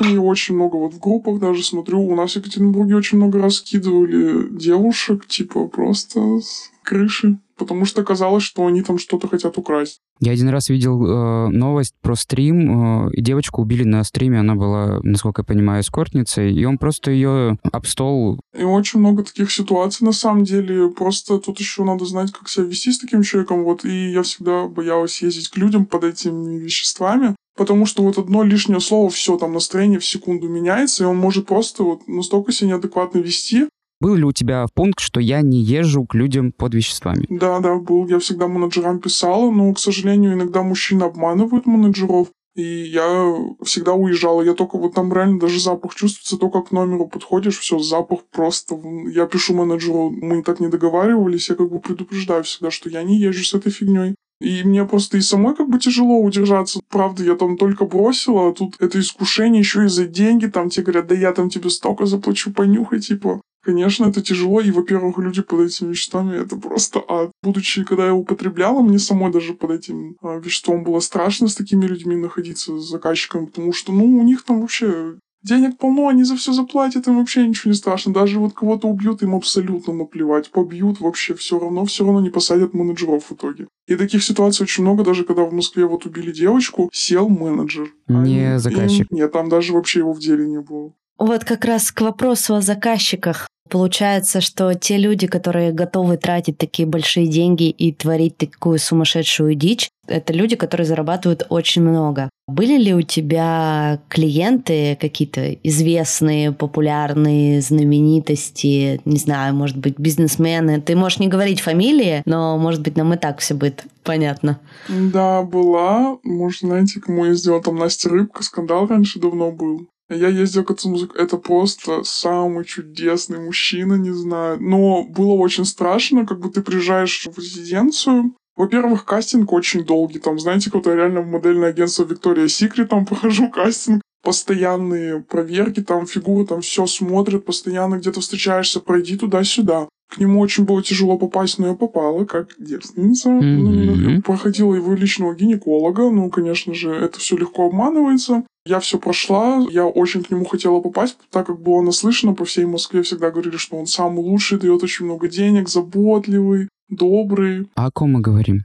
[0.04, 2.02] и очень много вот в группах даже смотрю.
[2.02, 7.38] У нас в Екатеринбурге очень много раскидывали девушек, типа просто с крыши.
[7.58, 10.00] Потому что казалось, что они там что-то хотят украсть.
[10.20, 15.00] Я один раз видел э, новость про стрим, э, девочку убили на стриме, она была,
[15.02, 18.40] насколько я понимаю, эскортницей, и он просто ее об стол...
[18.56, 20.90] И очень много таких ситуаций, на самом деле.
[20.90, 23.64] Просто тут еще надо знать, как себя вести с таким человеком.
[23.64, 27.36] Вот, и я всегда боялась ездить к людям под этими веществами.
[27.56, 31.46] Потому что вот одно лишнее слово, все, там настроение в секунду меняется, и он может
[31.46, 33.68] просто вот настолько себя неадекватно вести.
[34.00, 37.24] Был ли у тебя пункт, что я не езжу к людям под веществами?
[37.30, 38.06] Да, да, был.
[38.06, 42.28] Я всегда менеджерам писала, но, к сожалению, иногда мужчины обманывают менеджеров.
[42.56, 43.34] И я
[43.64, 44.42] всегда уезжала.
[44.42, 48.78] Я только вот там реально даже запах чувствуется, только к номеру подходишь, все, запах просто...
[49.12, 53.18] Я пишу менеджеру, мы так не договаривались, я как бы предупреждаю всегда, что я не
[53.18, 54.14] езжу с этой фигней.
[54.40, 56.80] И мне просто и самой как бы тяжело удержаться.
[56.90, 60.46] Правда, я там только бросила, а тут это искушение еще и за деньги.
[60.46, 63.40] Там тебе говорят, да я там тебе столько заплачу, понюхай, типа.
[63.66, 67.32] Конечно, это тяжело, и, во-первых, люди под этими веществами это просто ад.
[67.42, 71.84] Будучи, когда я употребляла, мне самой даже под этим а, веществом было страшно с такими
[71.84, 76.36] людьми находиться, с заказчиками, потому что, ну, у них там вообще денег полно, они за
[76.36, 78.12] все заплатят, им вообще ничего не страшно.
[78.12, 80.52] Даже вот кого-то убьют, им абсолютно наплевать.
[80.52, 83.66] Побьют вообще все равно, все равно не посадят менеджеров в итоге.
[83.88, 87.92] И таких ситуаций очень много, даже когда в Москве вот убили девочку, сел менеджер.
[88.06, 89.10] Не Они- заказчик.
[89.10, 90.92] им- Нет, там даже вообще его в деле не было.
[91.18, 93.48] Вот как раз к вопросу о заказчиках.
[93.68, 99.90] Получается, что те люди, которые готовы тратить такие большие деньги и творить такую сумасшедшую дичь,
[100.06, 102.30] это люди, которые зарабатывают очень много.
[102.46, 110.80] Были ли у тебя клиенты какие-то известные, популярные знаменитости, не знаю, может быть, бизнесмены?
[110.80, 114.60] Ты можешь не говорить фамилии, но, может быть, нам и так все будет понятно.
[114.88, 116.18] Да, была.
[116.22, 119.88] Может, знаете, кому я сделал там Настя Рыбка, скандал раньше давно был.
[120.08, 121.16] Я ездил к отцу музык.
[121.16, 124.58] Это просто самый чудесный мужчина, не знаю.
[124.60, 128.34] Но было очень страшно, как бы ты приезжаешь в резиденцию.
[128.56, 130.18] Во-первых, кастинг очень долгий.
[130.18, 134.00] Там, знаете, как я реально модельное агентство Victoria's Secret там прохожу кастинг.
[134.22, 139.88] постоянные проверки, там фигуры, там все смотрят, постоянно где-то встречаешься, пройди туда-сюда.
[140.08, 143.30] К нему очень было тяжело попасть, но я попала как девственница.
[143.30, 144.22] Мгм.
[144.22, 146.10] Проходила его личного гинеколога.
[146.10, 148.44] Ну, конечно же, это все легко обманывается.
[148.64, 152.66] Я все прошла, я очень к нему хотела попасть, так как было наслышано по всей
[152.66, 157.68] Москве, всегда говорили, что он самый лучший, дает очень много денег, заботливый, добрый.
[157.76, 158.64] А о ком мы говорим?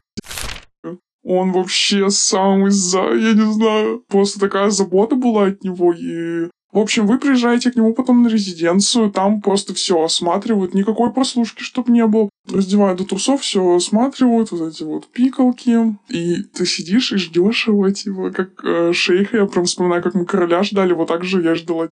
[1.24, 3.00] Он вообще самый за...
[3.14, 4.04] Я не знаю.
[4.08, 5.94] Просто такая забота была от него.
[5.94, 6.50] И...
[6.72, 11.64] В общем, вы приезжаете к нему потом на резиденцию, там просто все осматривают, никакой прослушки,
[11.64, 12.30] чтобы не было.
[12.50, 15.98] Раздевают до трусов, все осматривают, вот эти вот пикалки.
[16.08, 19.38] И ты сидишь и ждешь его, типа, как э, шейха.
[19.38, 21.90] Я прям вспоминаю, как мы короля ждали, вот так же я ждала.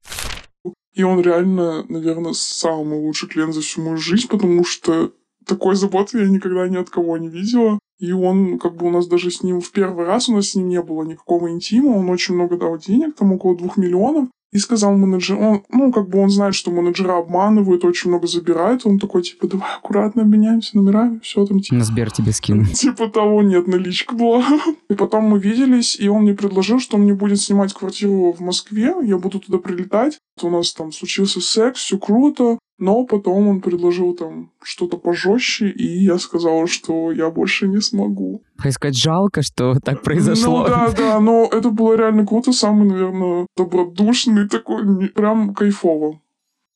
[0.93, 5.11] И он реально, наверное, самый лучший клиент за всю мою жизнь, потому что
[5.45, 7.79] такой заботы я никогда ни от кого не видела.
[7.99, 10.55] И он, как бы у нас даже с ним в первый раз у нас с
[10.55, 14.29] ним не было никакого интима, он очень много дал денег, там около двух миллионов.
[14.51, 18.83] И сказал менеджер, он, ну, как бы он знает, что менеджера обманывают, очень много забирают.
[18.85, 21.75] Он такой, типа, давай аккуратно обменяемся номерами, все там, типа.
[21.75, 22.65] На Сбер тебе скину.
[22.73, 24.43] Типа того, нет, наличка была.
[24.89, 28.39] И потом мы виделись, и он мне предложил, что он мне будет снимать квартиру в
[28.39, 30.17] Москве, я буду туда прилетать.
[30.41, 32.57] У нас там случился секс, все круто.
[32.79, 38.41] Но потом он предложил там что-то пожестче, и я сказала, что я больше не смогу.
[38.57, 40.59] Хочу сказать, жалко, что так произошло.
[40.59, 46.19] Ну да, да, но это было реально круто, самый, наверное, добродушный такой, прям кайфово.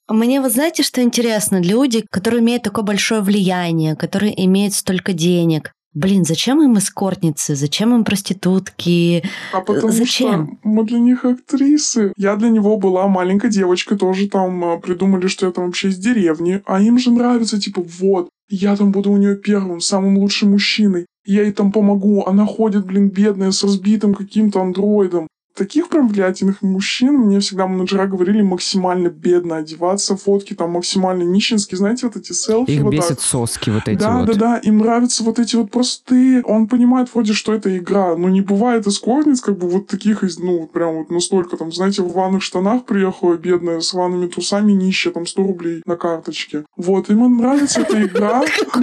[0.09, 1.61] Мне вот знаете, что интересно?
[1.61, 5.71] Люди, которые имеют такое большое влияние, которые имеют столько денег.
[5.93, 7.55] Блин, зачем им эскортницы?
[7.55, 9.23] Зачем им проститутки?
[9.53, 10.57] А потому Зачем?
[10.61, 12.13] что мы для них актрисы.
[12.17, 15.97] Я для него была маленькой девочкой, тоже там а, придумали, что я там вообще из
[15.97, 16.61] деревни.
[16.65, 21.05] А им же нравится, типа, вот, я там буду у нее первым, самым лучшим мужчиной.
[21.25, 22.23] Я ей там помогу.
[22.25, 25.27] Она ходит, блин, бедная, с разбитым каким-то андроидом.
[25.55, 31.77] Таких прям влиятельных мужчин мне всегда менеджера говорили максимально бедно одеваться, фотки там максимально нищенские,
[31.77, 32.71] знаете, вот эти селфи.
[32.71, 33.21] Их вот бесят так.
[33.21, 34.27] соски вот эти да, вот.
[34.27, 36.41] да, да, им нравятся вот эти вот простые.
[36.43, 40.39] Он понимает вроде, что это игра, но не бывает эскортниц, как бы вот таких, из,
[40.39, 45.13] ну, прям вот настолько, там, знаете, в ванных штанах приехала бедная, с ванными трусами нищая,
[45.13, 46.65] там, 100 рублей на карточке.
[46.75, 48.43] Вот, им нравится эта игра.
[48.71, 48.77] Как.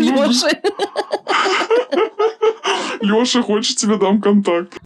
[3.00, 4.78] Леша, хочет тебе дам контакт.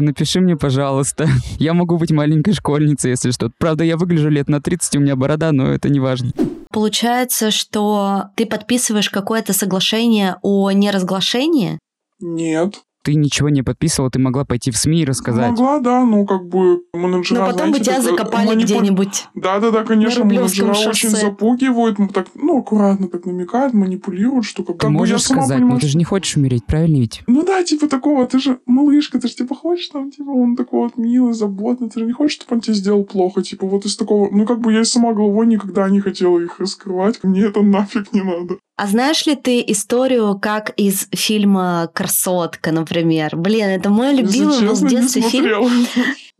[0.00, 1.28] Напиши мне, пожалуйста.
[1.58, 3.50] Я могу быть маленькой школьницей, если что.
[3.58, 6.32] Правда, я выгляжу лет на 30, у меня борода, но это не важно.
[6.70, 11.78] Получается, что ты подписываешь какое-то соглашение о неразглашении?
[12.20, 12.82] Нет.
[13.04, 15.50] Ты ничего не подписывала, ты могла пойти в СМИ и рассказать.
[15.50, 18.64] Могла, да, ну, как бы менеджера, Но потом бы знаете, тебя так, э, закопали манипу-
[18.64, 19.26] где-нибудь.
[19.34, 21.08] Да-да-да, конечно, менеджера очень шоссе.
[21.10, 25.22] запугивают, м, так, ну, аккуратно так намекают, манипулируют, что как, Ты как бы я можешь
[25.22, 27.22] сама сказать, понимаю, но ты же не хочешь умереть, правильно ведь?
[27.26, 30.84] Ну да, типа такого, ты же малышка, ты же типа хочешь там, типа, он такой
[30.84, 33.96] вот милый, заботный, ты же не хочешь, чтобы он тебе сделал плохо, типа вот из
[33.96, 37.62] такого, ну как бы я и сама головой никогда не хотела их раскрывать, мне это
[37.62, 38.58] нафиг не надо.
[38.82, 43.36] А знаешь ли ты историю, как из фильма «Красотка», например?
[43.36, 45.86] Блин, это мой любимый был в честно, не фильм.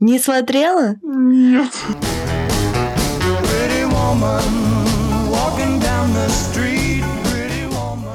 [0.01, 0.97] Не смотрела?
[1.05, 1.71] Нет.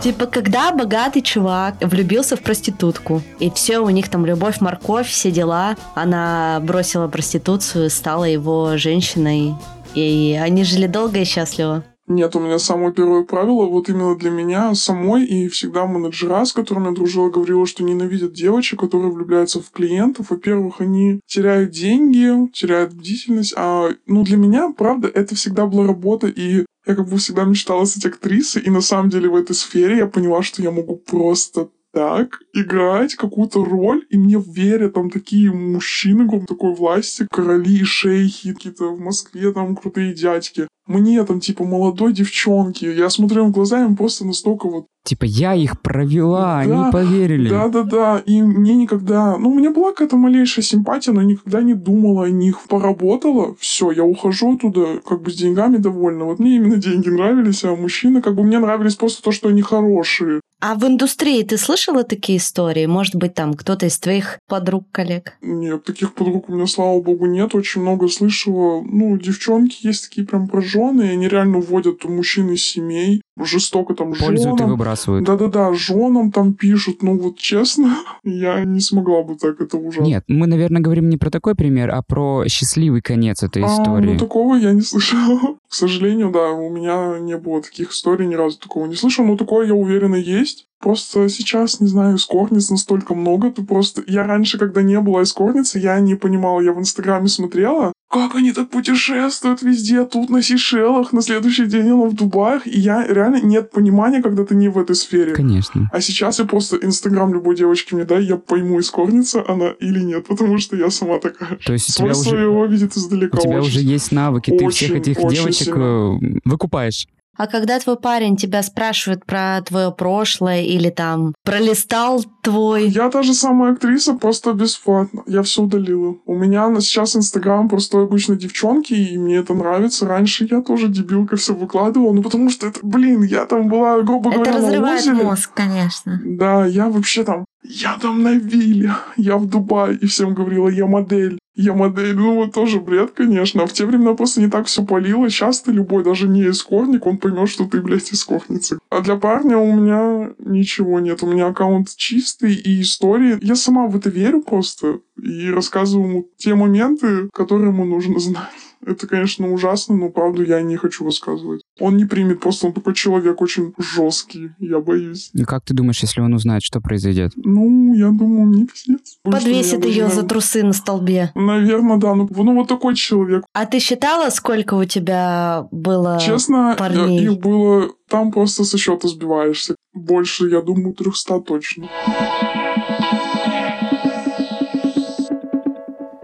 [0.03, 5.31] Типа, когда богатый чувак влюбился в проститутку, и все, у них там любовь, морковь, все
[5.31, 9.55] дела, она бросила проституцию, стала его женщиной,
[9.95, 11.85] и они жили долго и счастливо.
[12.07, 16.53] Нет, у меня самое первое правило, вот именно для меня самой, и всегда менеджера, с
[16.53, 20.29] которыми я дружила, говорила, что ненавидят девочек, которые влюбляются в клиентов.
[20.29, 26.27] Во-первых, они теряют деньги, теряют бдительность, а, ну, для меня, правда, это всегда была работа,
[26.27, 29.97] и я как бы всегда мечтала стать актрисой, и на самом деле в этой сфере
[29.97, 31.67] я поняла, что я могу просто
[31.97, 38.53] так играть какую-то роль, и мне верят там такие мужчины говорю, такой власти, короли, шейхи
[38.53, 40.67] какие-то в Москве, там крутые дядьки.
[40.85, 45.23] Мне там типа молодой девчонки, я смотрю им в глаза, им просто настолько вот Типа,
[45.23, 47.47] я их провела, Да, они поверили.
[47.47, 49.37] да-да-да, и мне никогда...
[49.37, 52.59] Ну, у меня была какая-то малейшая симпатия, но никогда не думала о них.
[52.67, 56.25] Поработала, все, я ухожу оттуда как бы с деньгами довольна.
[56.25, 59.61] Вот мне именно деньги нравились, а мужчины как бы мне нравились просто то, что они
[59.61, 60.41] хорошие.
[60.59, 62.87] А в индустрии ты слышала такие истории?
[62.87, 65.37] Может быть, там кто-то из твоих подруг, коллег?
[65.41, 67.53] Нет, таких подруг у меня, слава богу, нет.
[67.53, 68.81] Очень много слышала.
[68.81, 74.55] Ну, девчонки есть такие прям прожженные, они реально уводят мужчин из семей, жестоко там Пользуют
[74.55, 74.69] и женам.
[74.71, 75.25] выбрасывают.
[75.25, 77.03] Да-да-да, женам там пишут.
[77.03, 80.03] Ну, вот честно, я не смогла бы так, это ужасно.
[80.07, 84.13] Нет, мы, наверное, говорим не про такой пример, а про счастливый конец этой А, истории.
[84.13, 85.55] ну, такого я не слышала.
[85.67, 89.35] К сожалению, да, у меня не было таких историй, ни разу такого не слышал, но
[89.37, 90.66] такое, я уверена, есть.
[90.79, 94.03] Просто сейчас, не знаю, эскортниц настолько много, ты просто...
[94.07, 98.53] Я раньше, когда не было эскортницы, я не понимала, я в Инстаграме смотрела, как они
[98.53, 103.41] так путешествуют везде, тут на Сейшелах, на следующий день она в Дубаях, и я реально
[103.41, 105.33] нет понимания, когда ты не в этой сфере.
[105.33, 105.89] Конечно.
[105.91, 110.25] А сейчас я просто Инстаграм любой девочки мне дай, я пойму, эскортница она или нет,
[110.25, 111.57] потому что я сама такая.
[111.65, 112.29] То есть у тебя уже...
[112.29, 113.67] своего видит издалека У тебя очень.
[113.67, 116.17] уже есть навыки, ты всех Очень, этих очень девочек сильно.
[116.21, 117.07] э, выкупаешь.
[117.37, 122.87] А когда твой парень тебя спрашивает про твое прошлое или там пролистал твой...
[122.89, 125.23] Я та же самая актриса, просто бесплатно.
[125.27, 126.15] Я все удалила.
[126.25, 130.07] У меня на- сейчас Инстаграм простой обычно девчонки, и мне это нравится.
[130.07, 134.29] Раньше я тоже дебилка все выкладывала, ну потому что это, блин, я там была, грубо
[134.31, 135.15] Это говоря, на разрывает озере.
[135.23, 136.19] мозг, конечно.
[136.25, 140.85] Да, я вообще там, я там на вилле, я в Дубае, и всем говорила, я
[140.87, 142.15] модель, я модель.
[142.15, 143.63] Ну, вот тоже бред, конечно.
[143.63, 145.29] А в те времена просто не так все палило.
[145.29, 148.79] Сейчас ты любой, даже не эскортник, он поймет, что ты, блядь, эскортница.
[148.89, 151.23] А для парня у меня ничего нет.
[151.23, 153.37] У меня аккаунт чистый и истории.
[153.41, 158.66] Я сама в это верю просто и рассказываю ему те моменты, которые ему нужно знать.
[158.85, 161.61] Это, конечно, ужасно, но правду я не хочу рассказывать.
[161.79, 165.29] Он не примет, просто он такой человек очень жесткий, я боюсь.
[165.33, 167.33] И как ты думаешь, если он узнает, что произойдет?
[167.35, 169.17] Ну, я думаю, мне пиздец.
[169.23, 171.31] Подвесит ее за трусы на столбе.
[171.35, 172.15] Наверное, да.
[172.15, 173.45] Ну, ну, вот такой человек.
[173.53, 176.19] А ты считала, сколько у тебя было...
[176.19, 177.23] Честно, парней.
[177.23, 177.89] их было...
[178.09, 179.75] Там просто со счета сбиваешься.
[179.93, 181.89] Больше, я думаю, 300 точно.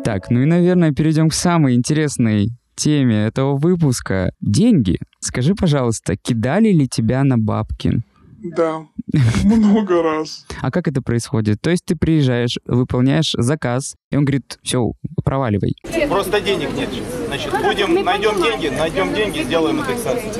[0.03, 4.31] Так, ну и, наверное, перейдем к самой интересной теме этого выпуска.
[4.41, 4.99] Деньги.
[5.19, 8.01] Скажи, пожалуйста, кидали ли тебя на бабки?
[8.43, 8.85] Да.
[9.45, 10.45] Много раз.
[10.61, 11.61] А как это происходит?
[11.61, 14.91] То есть ты приезжаешь, выполняешь заказ, и он говорит, все,
[15.23, 15.75] проваливай.
[16.09, 16.89] Просто денег нет.
[17.27, 20.33] Значит, будем, найдем деньги, найдем деньги, сделаем индексацию.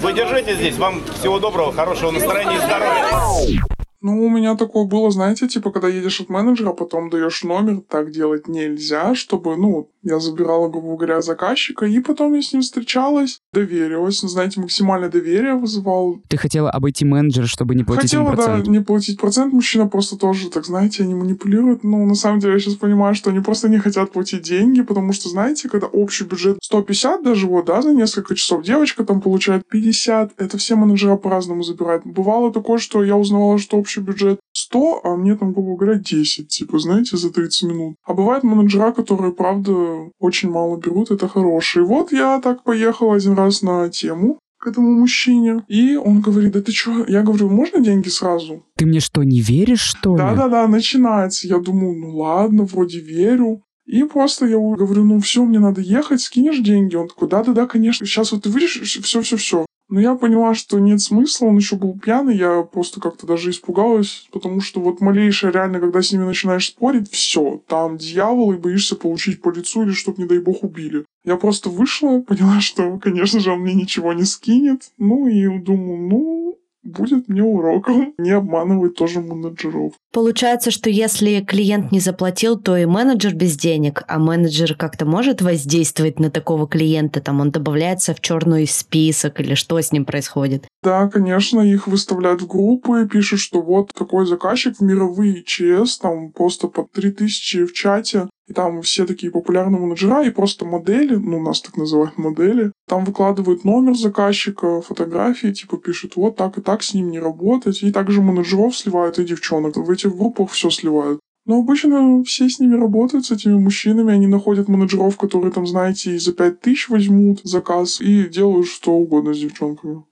[0.00, 3.75] Вы держите здесь, вам всего доброго, хорошего настроения и здоровья.
[4.06, 8.12] Ну, у меня такое было, знаете, типа, когда едешь от менеджера, потом даешь номер, так
[8.12, 13.40] делать нельзя, чтобы, ну, я забирала, грубо говоря, заказчика, и потом я с ним встречалась,
[13.52, 16.20] доверилась, ну, знаете, максимальное доверие вызывал.
[16.28, 18.68] Ты хотела обойти менеджера, чтобы не платить ему Хотела, да, процент.
[18.68, 22.60] не платить процент, мужчина просто тоже, так знаете, они манипулируют, но на самом деле я
[22.60, 26.58] сейчас понимаю, что они просто не хотят платить деньги, потому что, знаете, когда общий бюджет
[26.62, 31.62] 150 даже вот, да, за несколько часов, девочка там получает 50, это все менеджера по-разному
[31.62, 32.04] забирают.
[32.04, 36.48] Бывало такое, что я узнавала, что общий бюджет 100, а мне там, грубо говоря, 10,
[36.48, 37.96] типа, знаете, за 30 минут.
[38.04, 39.72] А бывают менеджера, которые, правда,
[40.18, 41.84] очень мало берут, это хорошие.
[41.84, 45.62] Вот я так поехала один раз на тему, к этому мужчине.
[45.68, 47.04] И он говорит, да ты чё?
[47.06, 48.64] Я говорю, можно деньги сразу?
[48.76, 50.18] Ты мне что, не веришь, что ли?
[50.18, 51.46] Да-да-да, начинается.
[51.46, 53.62] Я думаю, ну ладно, вроде верю.
[53.86, 56.96] И просто я говорю, ну все, мне надо ехать, скинешь деньги?
[56.96, 59.64] Он такой, да-да-да, конечно, сейчас вот ты выйдешь, все-все-все.
[59.88, 64.28] Но я поняла, что нет смысла, он еще был пьяный, я просто как-то даже испугалась,
[64.32, 68.96] потому что вот малейшее реально, когда с ними начинаешь спорить, все, там дьявол, и боишься
[68.96, 71.04] получить по лицу или чтоб, не дай бог, убили.
[71.24, 76.08] Я просто вышла, поняла, что, конечно же, он мне ничего не скинет, ну и думаю,
[76.08, 79.92] ну, будет мне уроком не обманывать тоже менеджеров.
[80.12, 85.42] Получается, что если клиент не заплатил, то и менеджер без денег, а менеджер как-то может
[85.42, 90.66] воздействовать на такого клиента, там он добавляется в черный список или что с ним происходит?
[90.82, 96.30] Да, конечно, их выставляют в группы, пишут, что вот такой заказчик в мировые ЧС, там
[96.32, 101.40] просто по 3000 в чате, и там все такие популярные менеджера и просто модели, ну,
[101.40, 106.82] нас так называют модели, там выкладывают номер заказчика, фотографии, типа пишут, вот так и так
[106.82, 109.76] с ним не работать, и также менеджеров сливают и девчонок.
[109.76, 111.20] В этих группах все сливают.
[111.46, 114.12] Но обычно все с ними работают, с этими мужчинами.
[114.12, 119.32] Они находят менеджеров, которые там, знаете, и за 5000 возьмут заказ и делают что угодно
[119.32, 120.02] с девчонками.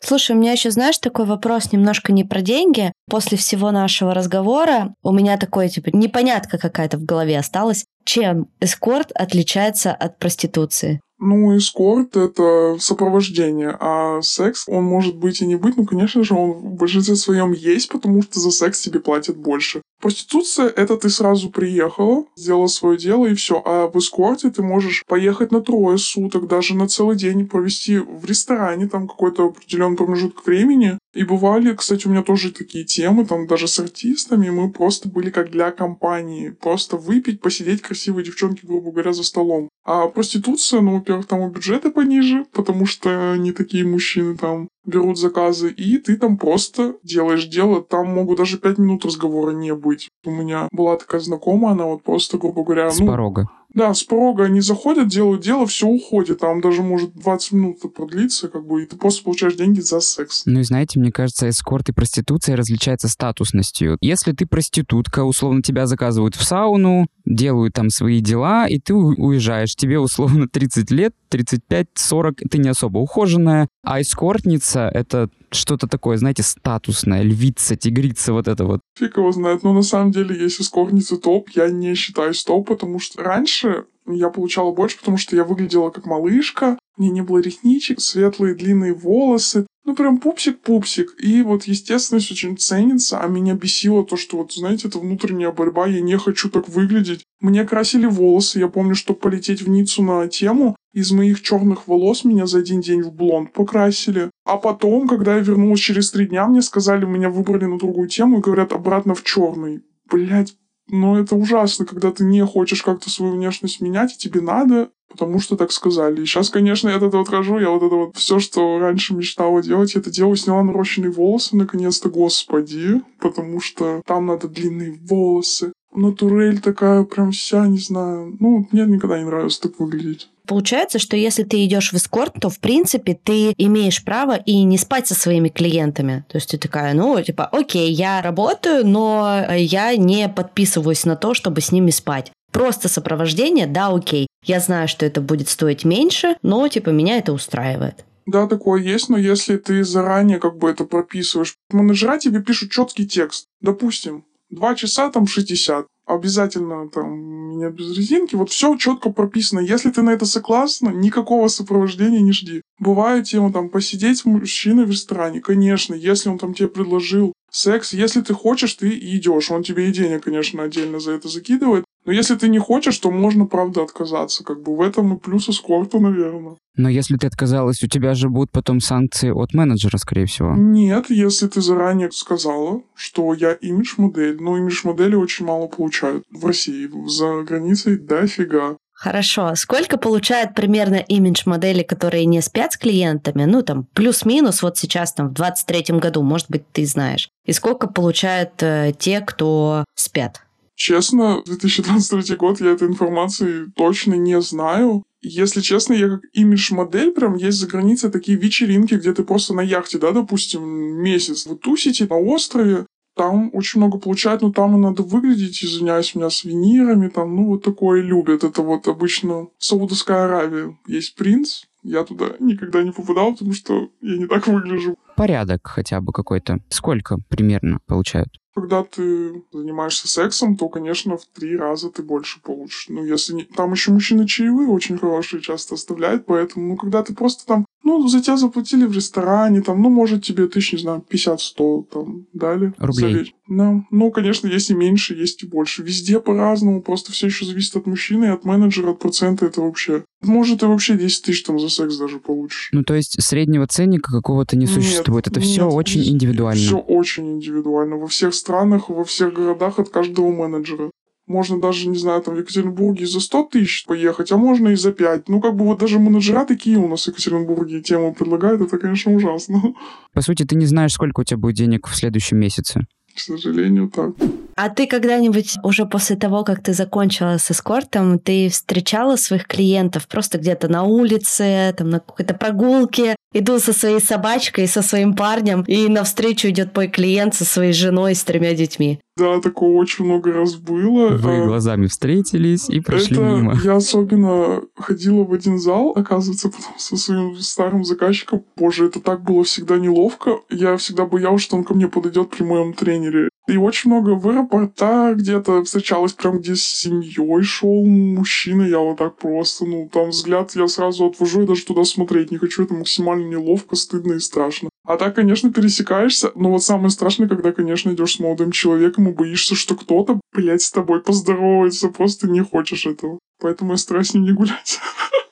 [0.00, 2.92] Слушай, у меня еще, знаешь, такой вопрос немножко не про деньги.
[3.10, 7.84] После всего нашего разговора у меня такой, типа, непонятка какая-то в голове осталась.
[8.04, 11.00] Чем эскорт отличается от проституции?
[11.20, 16.34] Ну, эскорт— это сопровождение, а секс, он может быть и не быть, ну, конечно же,
[16.34, 19.82] он в большинстве своем есть, потому что за секс тебе платят больше.
[20.00, 23.60] Проституция— это ты сразу приехала, сделала свое дело и все.
[23.64, 28.24] А в эскорте ты можешь поехать на трое суток, даже на целый день провести в
[28.24, 30.98] ресторане там какой-то определенный промежуток времени.
[31.14, 35.30] И бывали, кстати, у меня тоже такие темы, там даже с артистами, мы просто были
[35.30, 36.50] как для компании.
[36.50, 39.68] Просто выпить, посидеть красивые девчонки, грубо говоря, за столом.
[39.90, 45.18] А проституция, ну, во-первых, там и бюджеты пониже, потому что не такие мужчины там берут
[45.18, 50.08] заказы, и ты там просто делаешь дело, там могут даже пять минут разговора не быть.
[50.24, 53.48] У меня была такая знакомая, она вот просто, грубо говоря, С ну, порога.
[53.74, 56.38] да, с порога они заходят, делают дело, все уходит.
[56.40, 60.42] Там даже может 20 минут продлиться, как бы, и ты просто получаешь деньги за секс.
[60.46, 63.98] Ну и знаете, мне кажется, эскорт и проституция различаются статусностью.
[64.00, 69.74] Если ты проститутка, условно тебя заказывают в сауну, делают там свои дела, и ты уезжаешь.
[69.76, 73.68] Тебе условно 30 лет, 35, 40, ты не особо ухоженная.
[73.90, 78.80] А эскортница— это что-то такое, знаете, статусное, львица, тигрица, вот это вот.
[78.98, 79.62] Фиг его знает.
[79.62, 84.28] Но на самом деле, если скорницы топ, я не считаюсь топ, потому что раньше я
[84.28, 89.66] получала больше, потому что я выглядела как малышка, мне не было ресничек, светлые длинные волосы,
[89.88, 91.14] ну прям пупсик-пупсик.
[91.18, 95.86] И вот естественность очень ценится, а меня бесило то, что вот, знаете, это внутренняя борьба,
[95.86, 97.24] я не хочу так выглядеть.
[97.40, 102.24] Мне красили волосы, я помню, что полететь в Ниццу на тему, из моих черных волос
[102.24, 104.30] меня за один день в блонд покрасили.
[104.44, 108.38] А потом, когда я вернулась через три дня, мне сказали, меня выбрали на другую тему
[108.38, 109.80] и говорят обратно в черный.
[110.10, 110.54] Блять,
[110.88, 115.40] но это ужасно, когда ты не хочешь как-то свою внешность менять, и тебе надо, потому
[115.40, 116.22] что так сказали.
[116.22, 119.62] И сейчас, конечно, я от этого отхожу, я вот это вот все, что раньше мечтала
[119.62, 125.72] делать, я это делаю, сняла нарощенные волосы, наконец-то, господи, потому что там надо длинные волосы.
[125.94, 128.36] Натурель такая прям вся, не знаю.
[128.38, 130.28] Ну, мне никогда не нравилось так выглядеть.
[130.46, 134.78] Получается, что если ты идешь в эскорт, то, в принципе, ты имеешь право и не
[134.78, 136.24] спать со своими клиентами.
[136.28, 141.34] То есть ты такая, ну, типа, окей, я работаю, но я не подписываюсь на то,
[141.34, 142.32] чтобы с ними спать.
[142.58, 144.26] Просто сопровождение, да, окей.
[144.44, 148.04] Я знаю, что это будет стоить меньше, но, типа, меня это устраивает.
[148.26, 153.06] Да, такое есть, но если ты заранее как бы это прописываешь, менеджера тебе пишут четкий
[153.06, 153.46] текст.
[153.60, 155.86] Допустим, 2 часа там 60.
[156.06, 157.10] Обязательно там
[157.50, 158.34] меня без резинки.
[158.34, 159.60] Вот все четко прописано.
[159.60, 162.62] Если ты на это согласна, никакого сопровождения не жди.
[162.80, 165.40] Бывает тема там посидеть с мужчиной в ресторане.
[165.40, 169.50] Конечно, если он там тебе предложил секс, если ты хочешь, ты идешь.
[169.50, 171.84] Он тебе и денег, конечно, отдельно за это закидывает.
[172.08, 174.42] Но если ты не хочешь, то можно, правда, отказаться.
[174.42, 176.56] Как бы в этом и плюс эскорта, наверное.
[176.74, 180.54] Но если ты отказалась, у тебя же будут потом санкции от менеджера, скорее всего.
[180.56, 186.88] Нет, если ты заранее сказала, что я имидж-модель, но имидж-модели очень мало получают в России.
[187.08, 188.78] За границей дофига.
[188.94, 189.54] Хорошо.
[189.54, 193.44] Сколько получают примерно имидж-модели, которые не спят с клиентами?
[193.44, 197.28] Ну, там, плюс-минус, вот сейчас, там, в 23-м году, может быть, ты знаешь.
[197.44, 200.40] И сколько получают э, те, кто спят?
[200.78, 205.02] Честно, 2023 год я этой информации точно не знаю.
[205.20, 209.60] Если честно, я как имидж-модель, прям есть за границей такие вечеринки, где ты просто на
[209.60, 210.62] яхте, да, допустим,
[211.02, 216.14] месяц вы тусите на острове, там очень много получают, но там и надо выглядеть, извиняюсь,
[216.14, 218.44] у меня с винирами, там, ну, вот такое любят.
[218.44, 220.78] Это вот обычно Саудовская Аравия.
[220.86, 224.94] Есть принц, я туда никогда не попадал, потому что я не так выгляжу.
[225.16, 226.60] Порядок хотя бы какой-то.
[226.68, 228.28] Сколько примерно получают?
[228.54, 232.86] Когда ты занимаешься сексом, то, конечно, в три раза ты больше получишь.
[232.88, 233.44] Ну, если не...
[233.44, 238.06] Там еще мужчины чаевые очень хорошие часто оставляют, поэтому, ну, когда ты просто там, ну,
[238.08, 242.74] за тебя заплатили в ресторане, там, ну, может, тебе тысяч, не знаю, 50-100 там дали.
[242.78, 243.12] Рублей.
[243.12, 243.34] За вечер.
[243.48, 243.82] Да.
[243.90, 245.82] Ну, конечно, есть и меньше, есть и больше.
[245.82, 250.04] Везде по-разному, просто все еще зависит от мужчины, и от менеджера, от процента это вообще.
[250.20, 252.68] Может, и вообще 10 тысяч там за секс даже получишь.
[252.72, 255.28] Ну, то есть среднего ценника какого-то не Нет, существует.
[255.28, 256.60] Это все нет, очень вез- индивидуально.
[256.60, 257.96] Все очень индивидуально.
[257.96, 260.90] Во всех странах, во всех городах от каждого менеджера.
[261.26, 264.92] Можно даже, не знаю, там в Екатеринбурге за 100 тысяч поехать, а можно и за
[264.92, 265.28] 5.
[265.28, 269.12] Ну, как бы вот даже менеджера такие у нас в Екатеринбурге тему предлагают, это, конечно,
[269.12, 269.74] ужасно.
[270.14, 272.86] По сути, ты не знаешь, сколько у тебя будет денег в следующем месяце.
[273.14, 274.14] К сожалению, так.
[274.60, 280.08] А ты когда-нибудь уже после того, как ты закончила с эскортом, ты встречала своих клиентов
[280.08, 285.62] просто где-то на улице, там на какой-то прогулке, иду со своей собачкой, со своим парнем,
[285.62, 288.98] и навстречу идет мой клиент со своей женой и с тремя детьми.
[289.16, 291.10] Да, такого очень много раз было.
[291.10, 293.56] Вы А, глазами встретились и прошли это мимо.
[293.62, 298.44] я особенно ходила в один зал, оказывается, потом со своим старым заказчиком.
[298.56, 300.40] Боже, это так было всегда неловко.
[300.50, 303.28] Я всегда боялась, что он ко мне подойдет при моем тренере.
[303.48, 308.62] И очень много в аэропортах где-то встречалась, прям где с семьей шел мужчина.
[308.62, 312.36] Я вот так просто, ну, там взгляд я сразу отвожу, я даже туда смотреть не
[312.36, 312.64] хочу.
[312.64, 314.68] Это максимально неловко, стыдно и страшно.
[314.86, 316.30] А так, конечно, пересекаешься.
[316.34, 320.60] Но вот самое страшное, когда, конечно, идешь с молодым человеком и боишься, что кто-то, блядь,
[320.60, 321.88] с тобой поздоровается.
[321.88, 323.18] Просто не хочешь этого.
[323.40, 324.78] Поэтому я стараюсь с ним не гулять.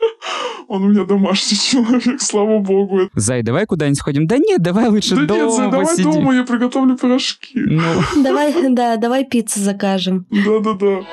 [0.69, 3.09] Он у меня домашний человек, слава богу.
[3.15, 4.27] Зай, давай куда-нибудь сходим?
[4.27, 6.13] Да нет, давай лучше Да дома нет, Зай, давай посидим.
[6.13, 7.53] дома, я приготовлю пирожки.
[7.55, 7.83] Ну,
[8.23, 10.27] Давай, да, давай пиццу закажем.
[10.31, 11.05] Да-да-да.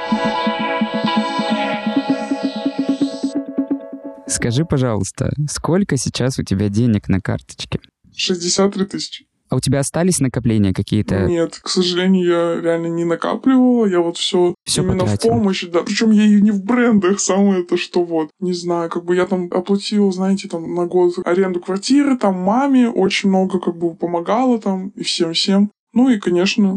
[4.44, 7.80] скажи, пожалуйста, сколько сейчас у тебя денег на карточке?
[8.14, 9.26] 63 тысячи.
[9.54, 11.28] А у тебя остались накопления какие-то?
[11.28, 13.86] Нет, к сожалению, я реально не накапливала.
[13.86, 15.30] Я вот все, Всё именно потратил.
[15.30, 15.84] в помощь, да.
[15.84, 18.30] Причем я и не в брендах, самое это что вот.
[18.40, 22.90] Не знаю, как бы я там оплатила, знаете, там на год аренду квартиры, там маме
[22.90, 25.70] очень много как бы помогала там и всем-всем.
[25.94, 26.76] Ну и, конечно,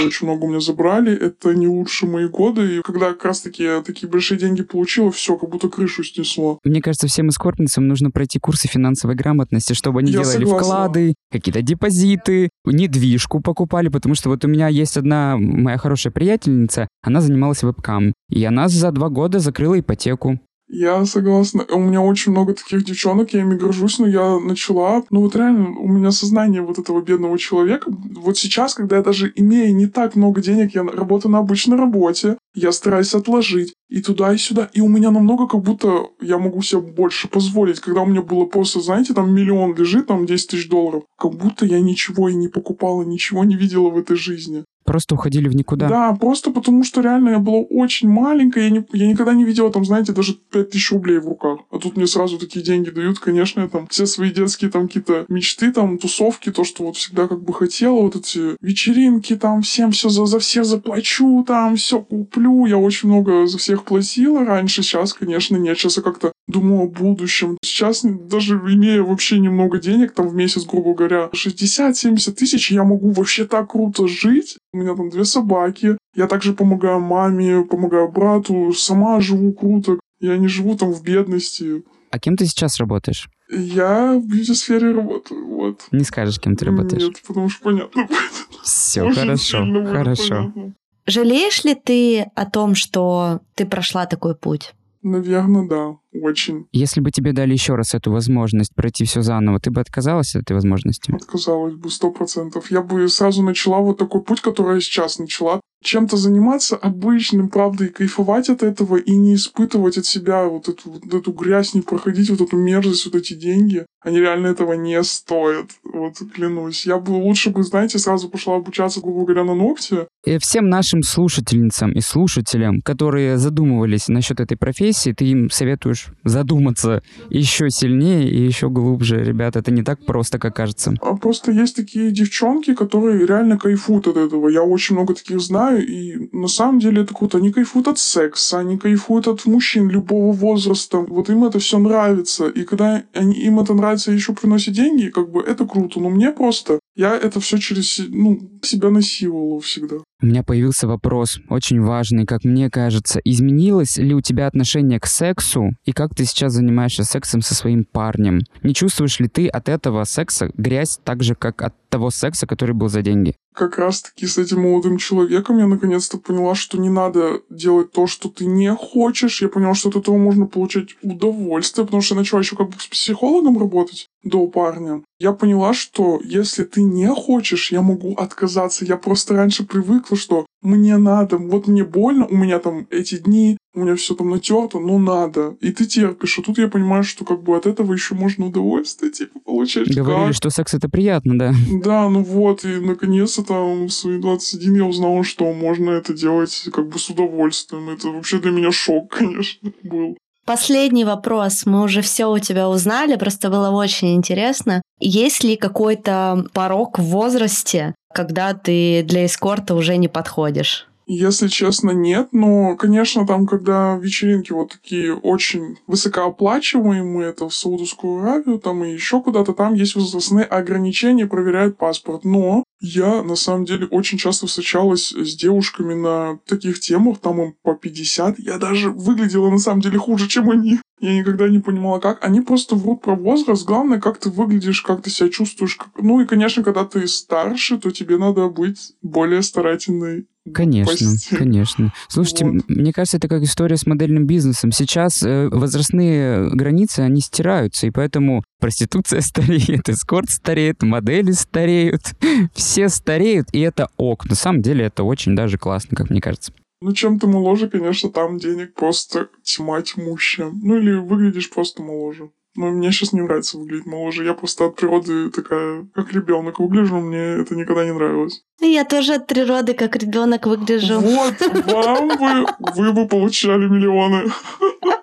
[0.00, 1.14] очень много у меня забрали.
[1.16, 2.78] Это не лучшие мои годы.
[2.78, 6.58] И когда как раз-таки я такие большие деньги получила, все, как будто крышу снесло.
[6.64, 10.58] Мне кажется, всем эскортницам нужно пройти курсы финансовой грамотности, чтобы они Я делали согласна.
[10.58, 16.88] вклады, какие-то депозиты, недвижку покупали, потому что вот у меня есть одна моя хорошая приятельница,
[17.02, 20.40] она занималась вебкам, и она за два года закрыла ипотеку.
[20.74, 21.66] Я согласна.
[21.70, 25.04] У меня очень много таких девчонок, я ими горжусь, но я начала...
[25.10, 27.90] Ну вот реально, у меня сознание вот этого бедного человека.
[27.90, 32.38] Вот сейчас, когда я даже имея не так много денег, я работаю на обычной работе,
[32.54, 34.70] я стараюсь отложить и туда, и сюда.
[34.72, 37.80] И у меня намного как будто я могу себе больше позволить.
[37.80, 41.66] Когда у меня было просто, знаете, там миллион лежит, там 10 тысяч долларов, как будто
[41.66, 44.64] я ничего и не покупала, ничего не видела в этой жизни.
[44.84, 45.88] Просто уходили в никуда.
[45.88, 49.70] Да, просто потому что реально я была очень маленькая, я, не, я никогда не видела
[49.70, 51.60] там, знаете, даже 5000 рублей в руках.
[51.70, 55.24] А тут мне сразу такие деньги дают, конечно, я там все свои детские там какие-то
[55.28, 59.92] мечты, там тусовки, то, что вот всегда как бы хотела, вот эти вечеринки, там всем
[59.92, 62.66] все за, за всех заплачу, там все куплю.
[62.66, 65.78] Я очень много за всех платила раньше, сейчас, конечно, нет.
[65.78, 67.58] Сейчас я как-то думаю о будущем.
[67.62, 73.10] Сейчас, даже имея вообще немного денег, там в месяц, грубо говоря, 60-70 тысяч, я могу
[73.10, 74.56] вообще так круто жить.
[74.72, 75.96] У меня там две собаки.
[76.14, 78.72] Я также помогаю маме, помогаю брату.
[78.72, 79.98] Сама живу круто.
[80.20, 81.82] Я не живу там в бедности.
[82.10, 83.28] А кем ты сейчас работаешь?
[83.50, 85.82] Я в бьюти-сфере работаю, вот.
[85.92, 87.02] Не скажешь, кем ты работаешь.
[87.02, 88.18] Нет, потому что понятно будет.
[88.62, 89.58] Все, Очень хорошо,
[89.90, 90.28] хорошо.
[90.52, 90.74] понятно.
[91.06, 94.74] Жалеешь ли ты о том, что ты прошла такой путь?
[95.02, 96.68] Наверное, да, очень.
[96.72, 100.42] Если бы тебе дали еще раз эту возможность пройти все заново, ты бы отказалась от
[100.42, 101.12] этой возможности?
[101.12, 102.70] Отказалась бы сто процентов.
[102.70, 105.60] Я бы сразу начала вот такой путь, который я сейчас начала.
[105.82, 110.90] Чем-то заниматься обычным, правда, и кайфовать от этого, и не испытывать от себя вот эту,
[110.90, 113.84] вот эту грязь, не проходить вот эту мерзость, вот эти деньги.
[114.04, 115.66] Они реально этого не стоят.
[115.84, 116.86] Вот клянусь.
[116.86, 120.06] Я бы лучше бы, знаете, сразу пошла обучаться, грубо говоря, на ногти.
[120.24, 127.02] И всем нашим слушательницам и слушателям, которые задумывались насчет этой профессии, ты им советуешь задуматься
[127.30, 129.22] еще сильнее и еще глубже.
[129.22, 130.94] Ребята, это не так просто, как кажется.
[131.00, 134.48] А просто есть такие девчонки, которые реально кайфуют от этого.
[134.48, 137.38] Я очень много таких знаю, и на самом деле это круто.
[137.38, 140.98] Они кайфуют от секса, они кайфуют от мужчин любого возраста.
[140.98, 142.48] Вот им это все нравится.
[142.48, 146.00] И когда они, им это нравится еще приносит деньги, как бы это круто.
[146.00, 149.96] Но мне просто, я это все через ну, себя насиловала всегда.
[150.22, 153.20] У меня появился вопрос, очень важный, как мне кажется.
[153.24, 157.84] Изменилось ли у тебя отношение к сексу и как ты сейчас занимаешься сексом со своим
[157.84, 158.40] парнем?
[158.62, 162.74] Не чувствуешь ли ты от этого секса грязь так же, как от того секса, который
[162.74, 163.34] был за деньги?
[163.52, 168.28] Как раз-таки с этим молодым человеком я наконец-то поняла, что не надо делать то, что
[168.28, 169.42] ты не хочешь.
[169.42, 172.76] Я поняла, что от этого можно получать удовольствие, потому что я начала еще как бы
[172.78, 175.02] с психологом работать до парня.
[175.22, 178.84] Я поняла, что если ты не хочешь, я могу отказаться.
[178.84, 183.56] Я просто раньше привыкла, что мне надо, вот мне больно, у меня там эти дни,
[183.72, 185.56] у меня все там натерто, но надо.
[185.60, 186.40] И ты терпишь.
[186.40, 189.94] А тут я понимаю, что как бы от этого еще можно удовольствие, типа, получать.
[189.94, 190.34] Говорили, Как?
[190.34, 191.52] что секс это приятно, да?
[191.70, 196.68] Да, ну вот, и наконец-то там в свои 21 я узнала, что можно это делать
[196.72, 197.90] как бы с удовольствием.
[197.90, 200.16] Это вообще для меня шок, конечно, был.
[200.52, 201.64] Последний вопрос.
[201.64, 204.82] Мы уже все у тебя узнали, просто было очень интересно.
[205.00, 210.88] Есть ли какой-то порог в возрасте, когда ты для эскорта уже не подходишь?
[211.06, 218.22] Если честно, нет, но, конечно, там, когда вечеринки вот такие очень высокооплачиваемые, это в Саудовскую
[218.22, 222.24] Аравию, там и еще куда-то, там есть возрастные ограничения, проверяют паспорт.
[222.24, 227.54] Но я, на самом деле, очень часто встречалась с девушками на таких темах, там им
[227.62, 228.38] по 50.
[228.38, 230.78] Я даже выглядела, на самом деле, хуже, чем они.
[231.00, 232.24] Я никогда не понимала, как.
[232.24, 233.66] Они просто врут про возраст.
[233.66, 235.78] Главное, как ты выглядишь, как ты себя чувствуешь.
[235.96, 240.26] Ну и, конечно, когда ты старше, то тебе надо быть более старательной.
[240.52, 241.38] Конечно, Спасибо.
[241.38, 241.92] конечно.
[242.08, 242.68] Слушайте, Вот.
[242.68, 244.72] мне кажется, это как история с модельным бизнесом.
[244.72, 252.02] Сейчас э, возрастные границы, они стираются, и поэтому проституция стареет, эскорт стареет, модели стареют,
[252.54, 254.28] все стареют, и это ок.
[254.28, 256.52] На самом деле это очень даже классно, как мне кажется.
[256.80, 260.50] Ну, чем ты моложе, конечно, там денег просто тьма тьмущая.
[260.52, 262.30] Ну, или выглядишь просто моложе.
[262.54, 264.24] Но мне сейчас не нравится выглядеть моложе.
[264.24, 268.44] Я просто от природы такая, как ребенок выгляжу, мне это никогда не нравилось.
[268.60, 271.00] Я тоже от природы как ребенок выгляжу.
[271.00, 271.34] Вот,
[271.66, 272.46] вам бы,
[272.76, 274.30] вы бы получали миллионы.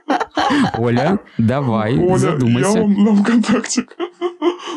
[0.77, 2.81] Оля, давай, Оля, я задумайся.
[2.81, 3.85] вам на ВКонтакте.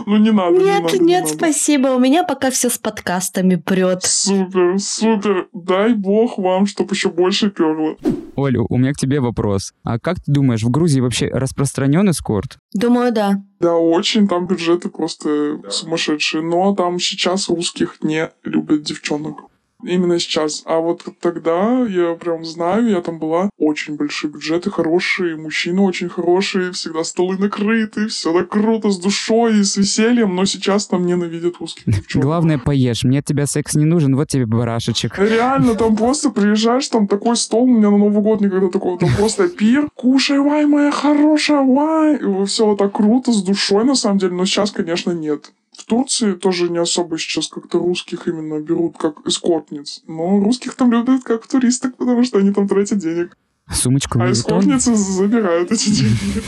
[0.04, 1.34] Ну не надо, не Нет, надо, не нет, надо.
[1.36, 1.88] спасибо.
[1.88, 4.02] У меня пока все с подкастами прет.
[4.02, 5.48] Супер, супер.
[5.52, 7.96] Дай бог вам, чтобы еще больше перло.
[8.34, 9.72] Оль, у меня к тебе вопрос.
[9.84, 12.58] А как ты думаешь, в Грузии вообще распространен эскорт?
[12.72, 13.42] Думаю, да.
[13.60, 16.42] Да, очень, там бюджеты просто сумасшедшие.
[16.42, 19.51] Но там сейчас русских не любят девчонок.
[19.82, 20.62] Именно сейчас.
[20.66, 26.08] А вот тогда, я прям знаю, я там была, очень большие бюджеты, хорошие, мужчины очень
[26.08, 31.04] хорошие, всегда столы накрыты, все так круто, с душой и с весельем, но сейчас там
[31.06, 32.24] ненавидят русских девчонок.
[32.24, 33.04] Главное, поешь.
[33.04, 35.18] Мне от тебя секс не нужен, вот тебе барашечек.
[35.18, 39.10] Реально, там просто приезжаешь, там такой стол, у меня на Новый год никогда такого, там
[39.16, 44.34] просто пир, кушай, вай, моя хорошая, вай, все так круто, с душой, на самом деле,
[44.34, 45.52] но сейчас, конечно, нет.
[45.76, 50.92] В Турции тоже не особо сейчас как-то русских именно берут как эскортниц, но русских там
[50.92, 53.36] любят как туристок, потому что они там тратят денег,
[53.70, 56.42] Сумочку а эскортницы забирают эти деньги.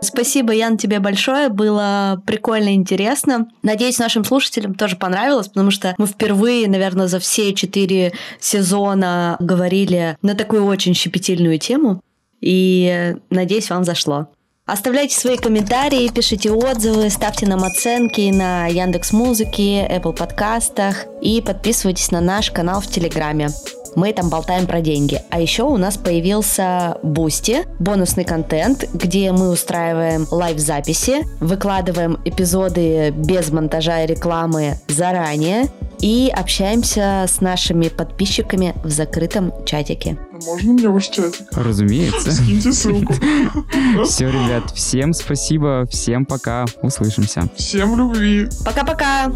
[0.00, 1.48] Спасибо, Ян, тебе большое.
[1.48, 3.48] Было прикольно и интересно.
[3.62, 10.16] Надеюсь, нашим слушателям тоже понравилось, потому что мы впервые, наверное, за все четыре сезона говорили
[10.22, 12.02] на такую очень щепетильную тему.
[12.42, 14.28] И надеюсь, вам зашло.
[14.66, 22.10] Оставляйте свои комментарии, пишите отзывы, ставьте нам оценки на Яндекс Музыке, Apple подкастах и подписывайтесь
[22.10, 23.48] на наш канал в Телеграме.
[23.94, 25.20] Мы там болтаем про деньги.
[25.30, 33.50] А еще у нас появился Boosty, бонусный контент, где мы устраиваем live-записи, выкладываем эпизоды без
[33.50, 35.68] монтажа и рекламы заранее
[36.02, 40.18] и общаемся с нашими подписчиками в закрытом чатике.
[40.44, 41.46] Можно мне ваш чатик?
[41.52, 42.32] Разумеется.
[42.32, 43.14] Скиньте ссылку.
[44.04, 47.48] Все, ребят, всем спасибо, всем пока, услышимся.
[47.56, 48.48] Всем любви.
[48.64, 49.30] Пока-пока!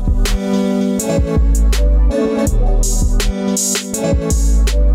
[3.46, 4.85] Thank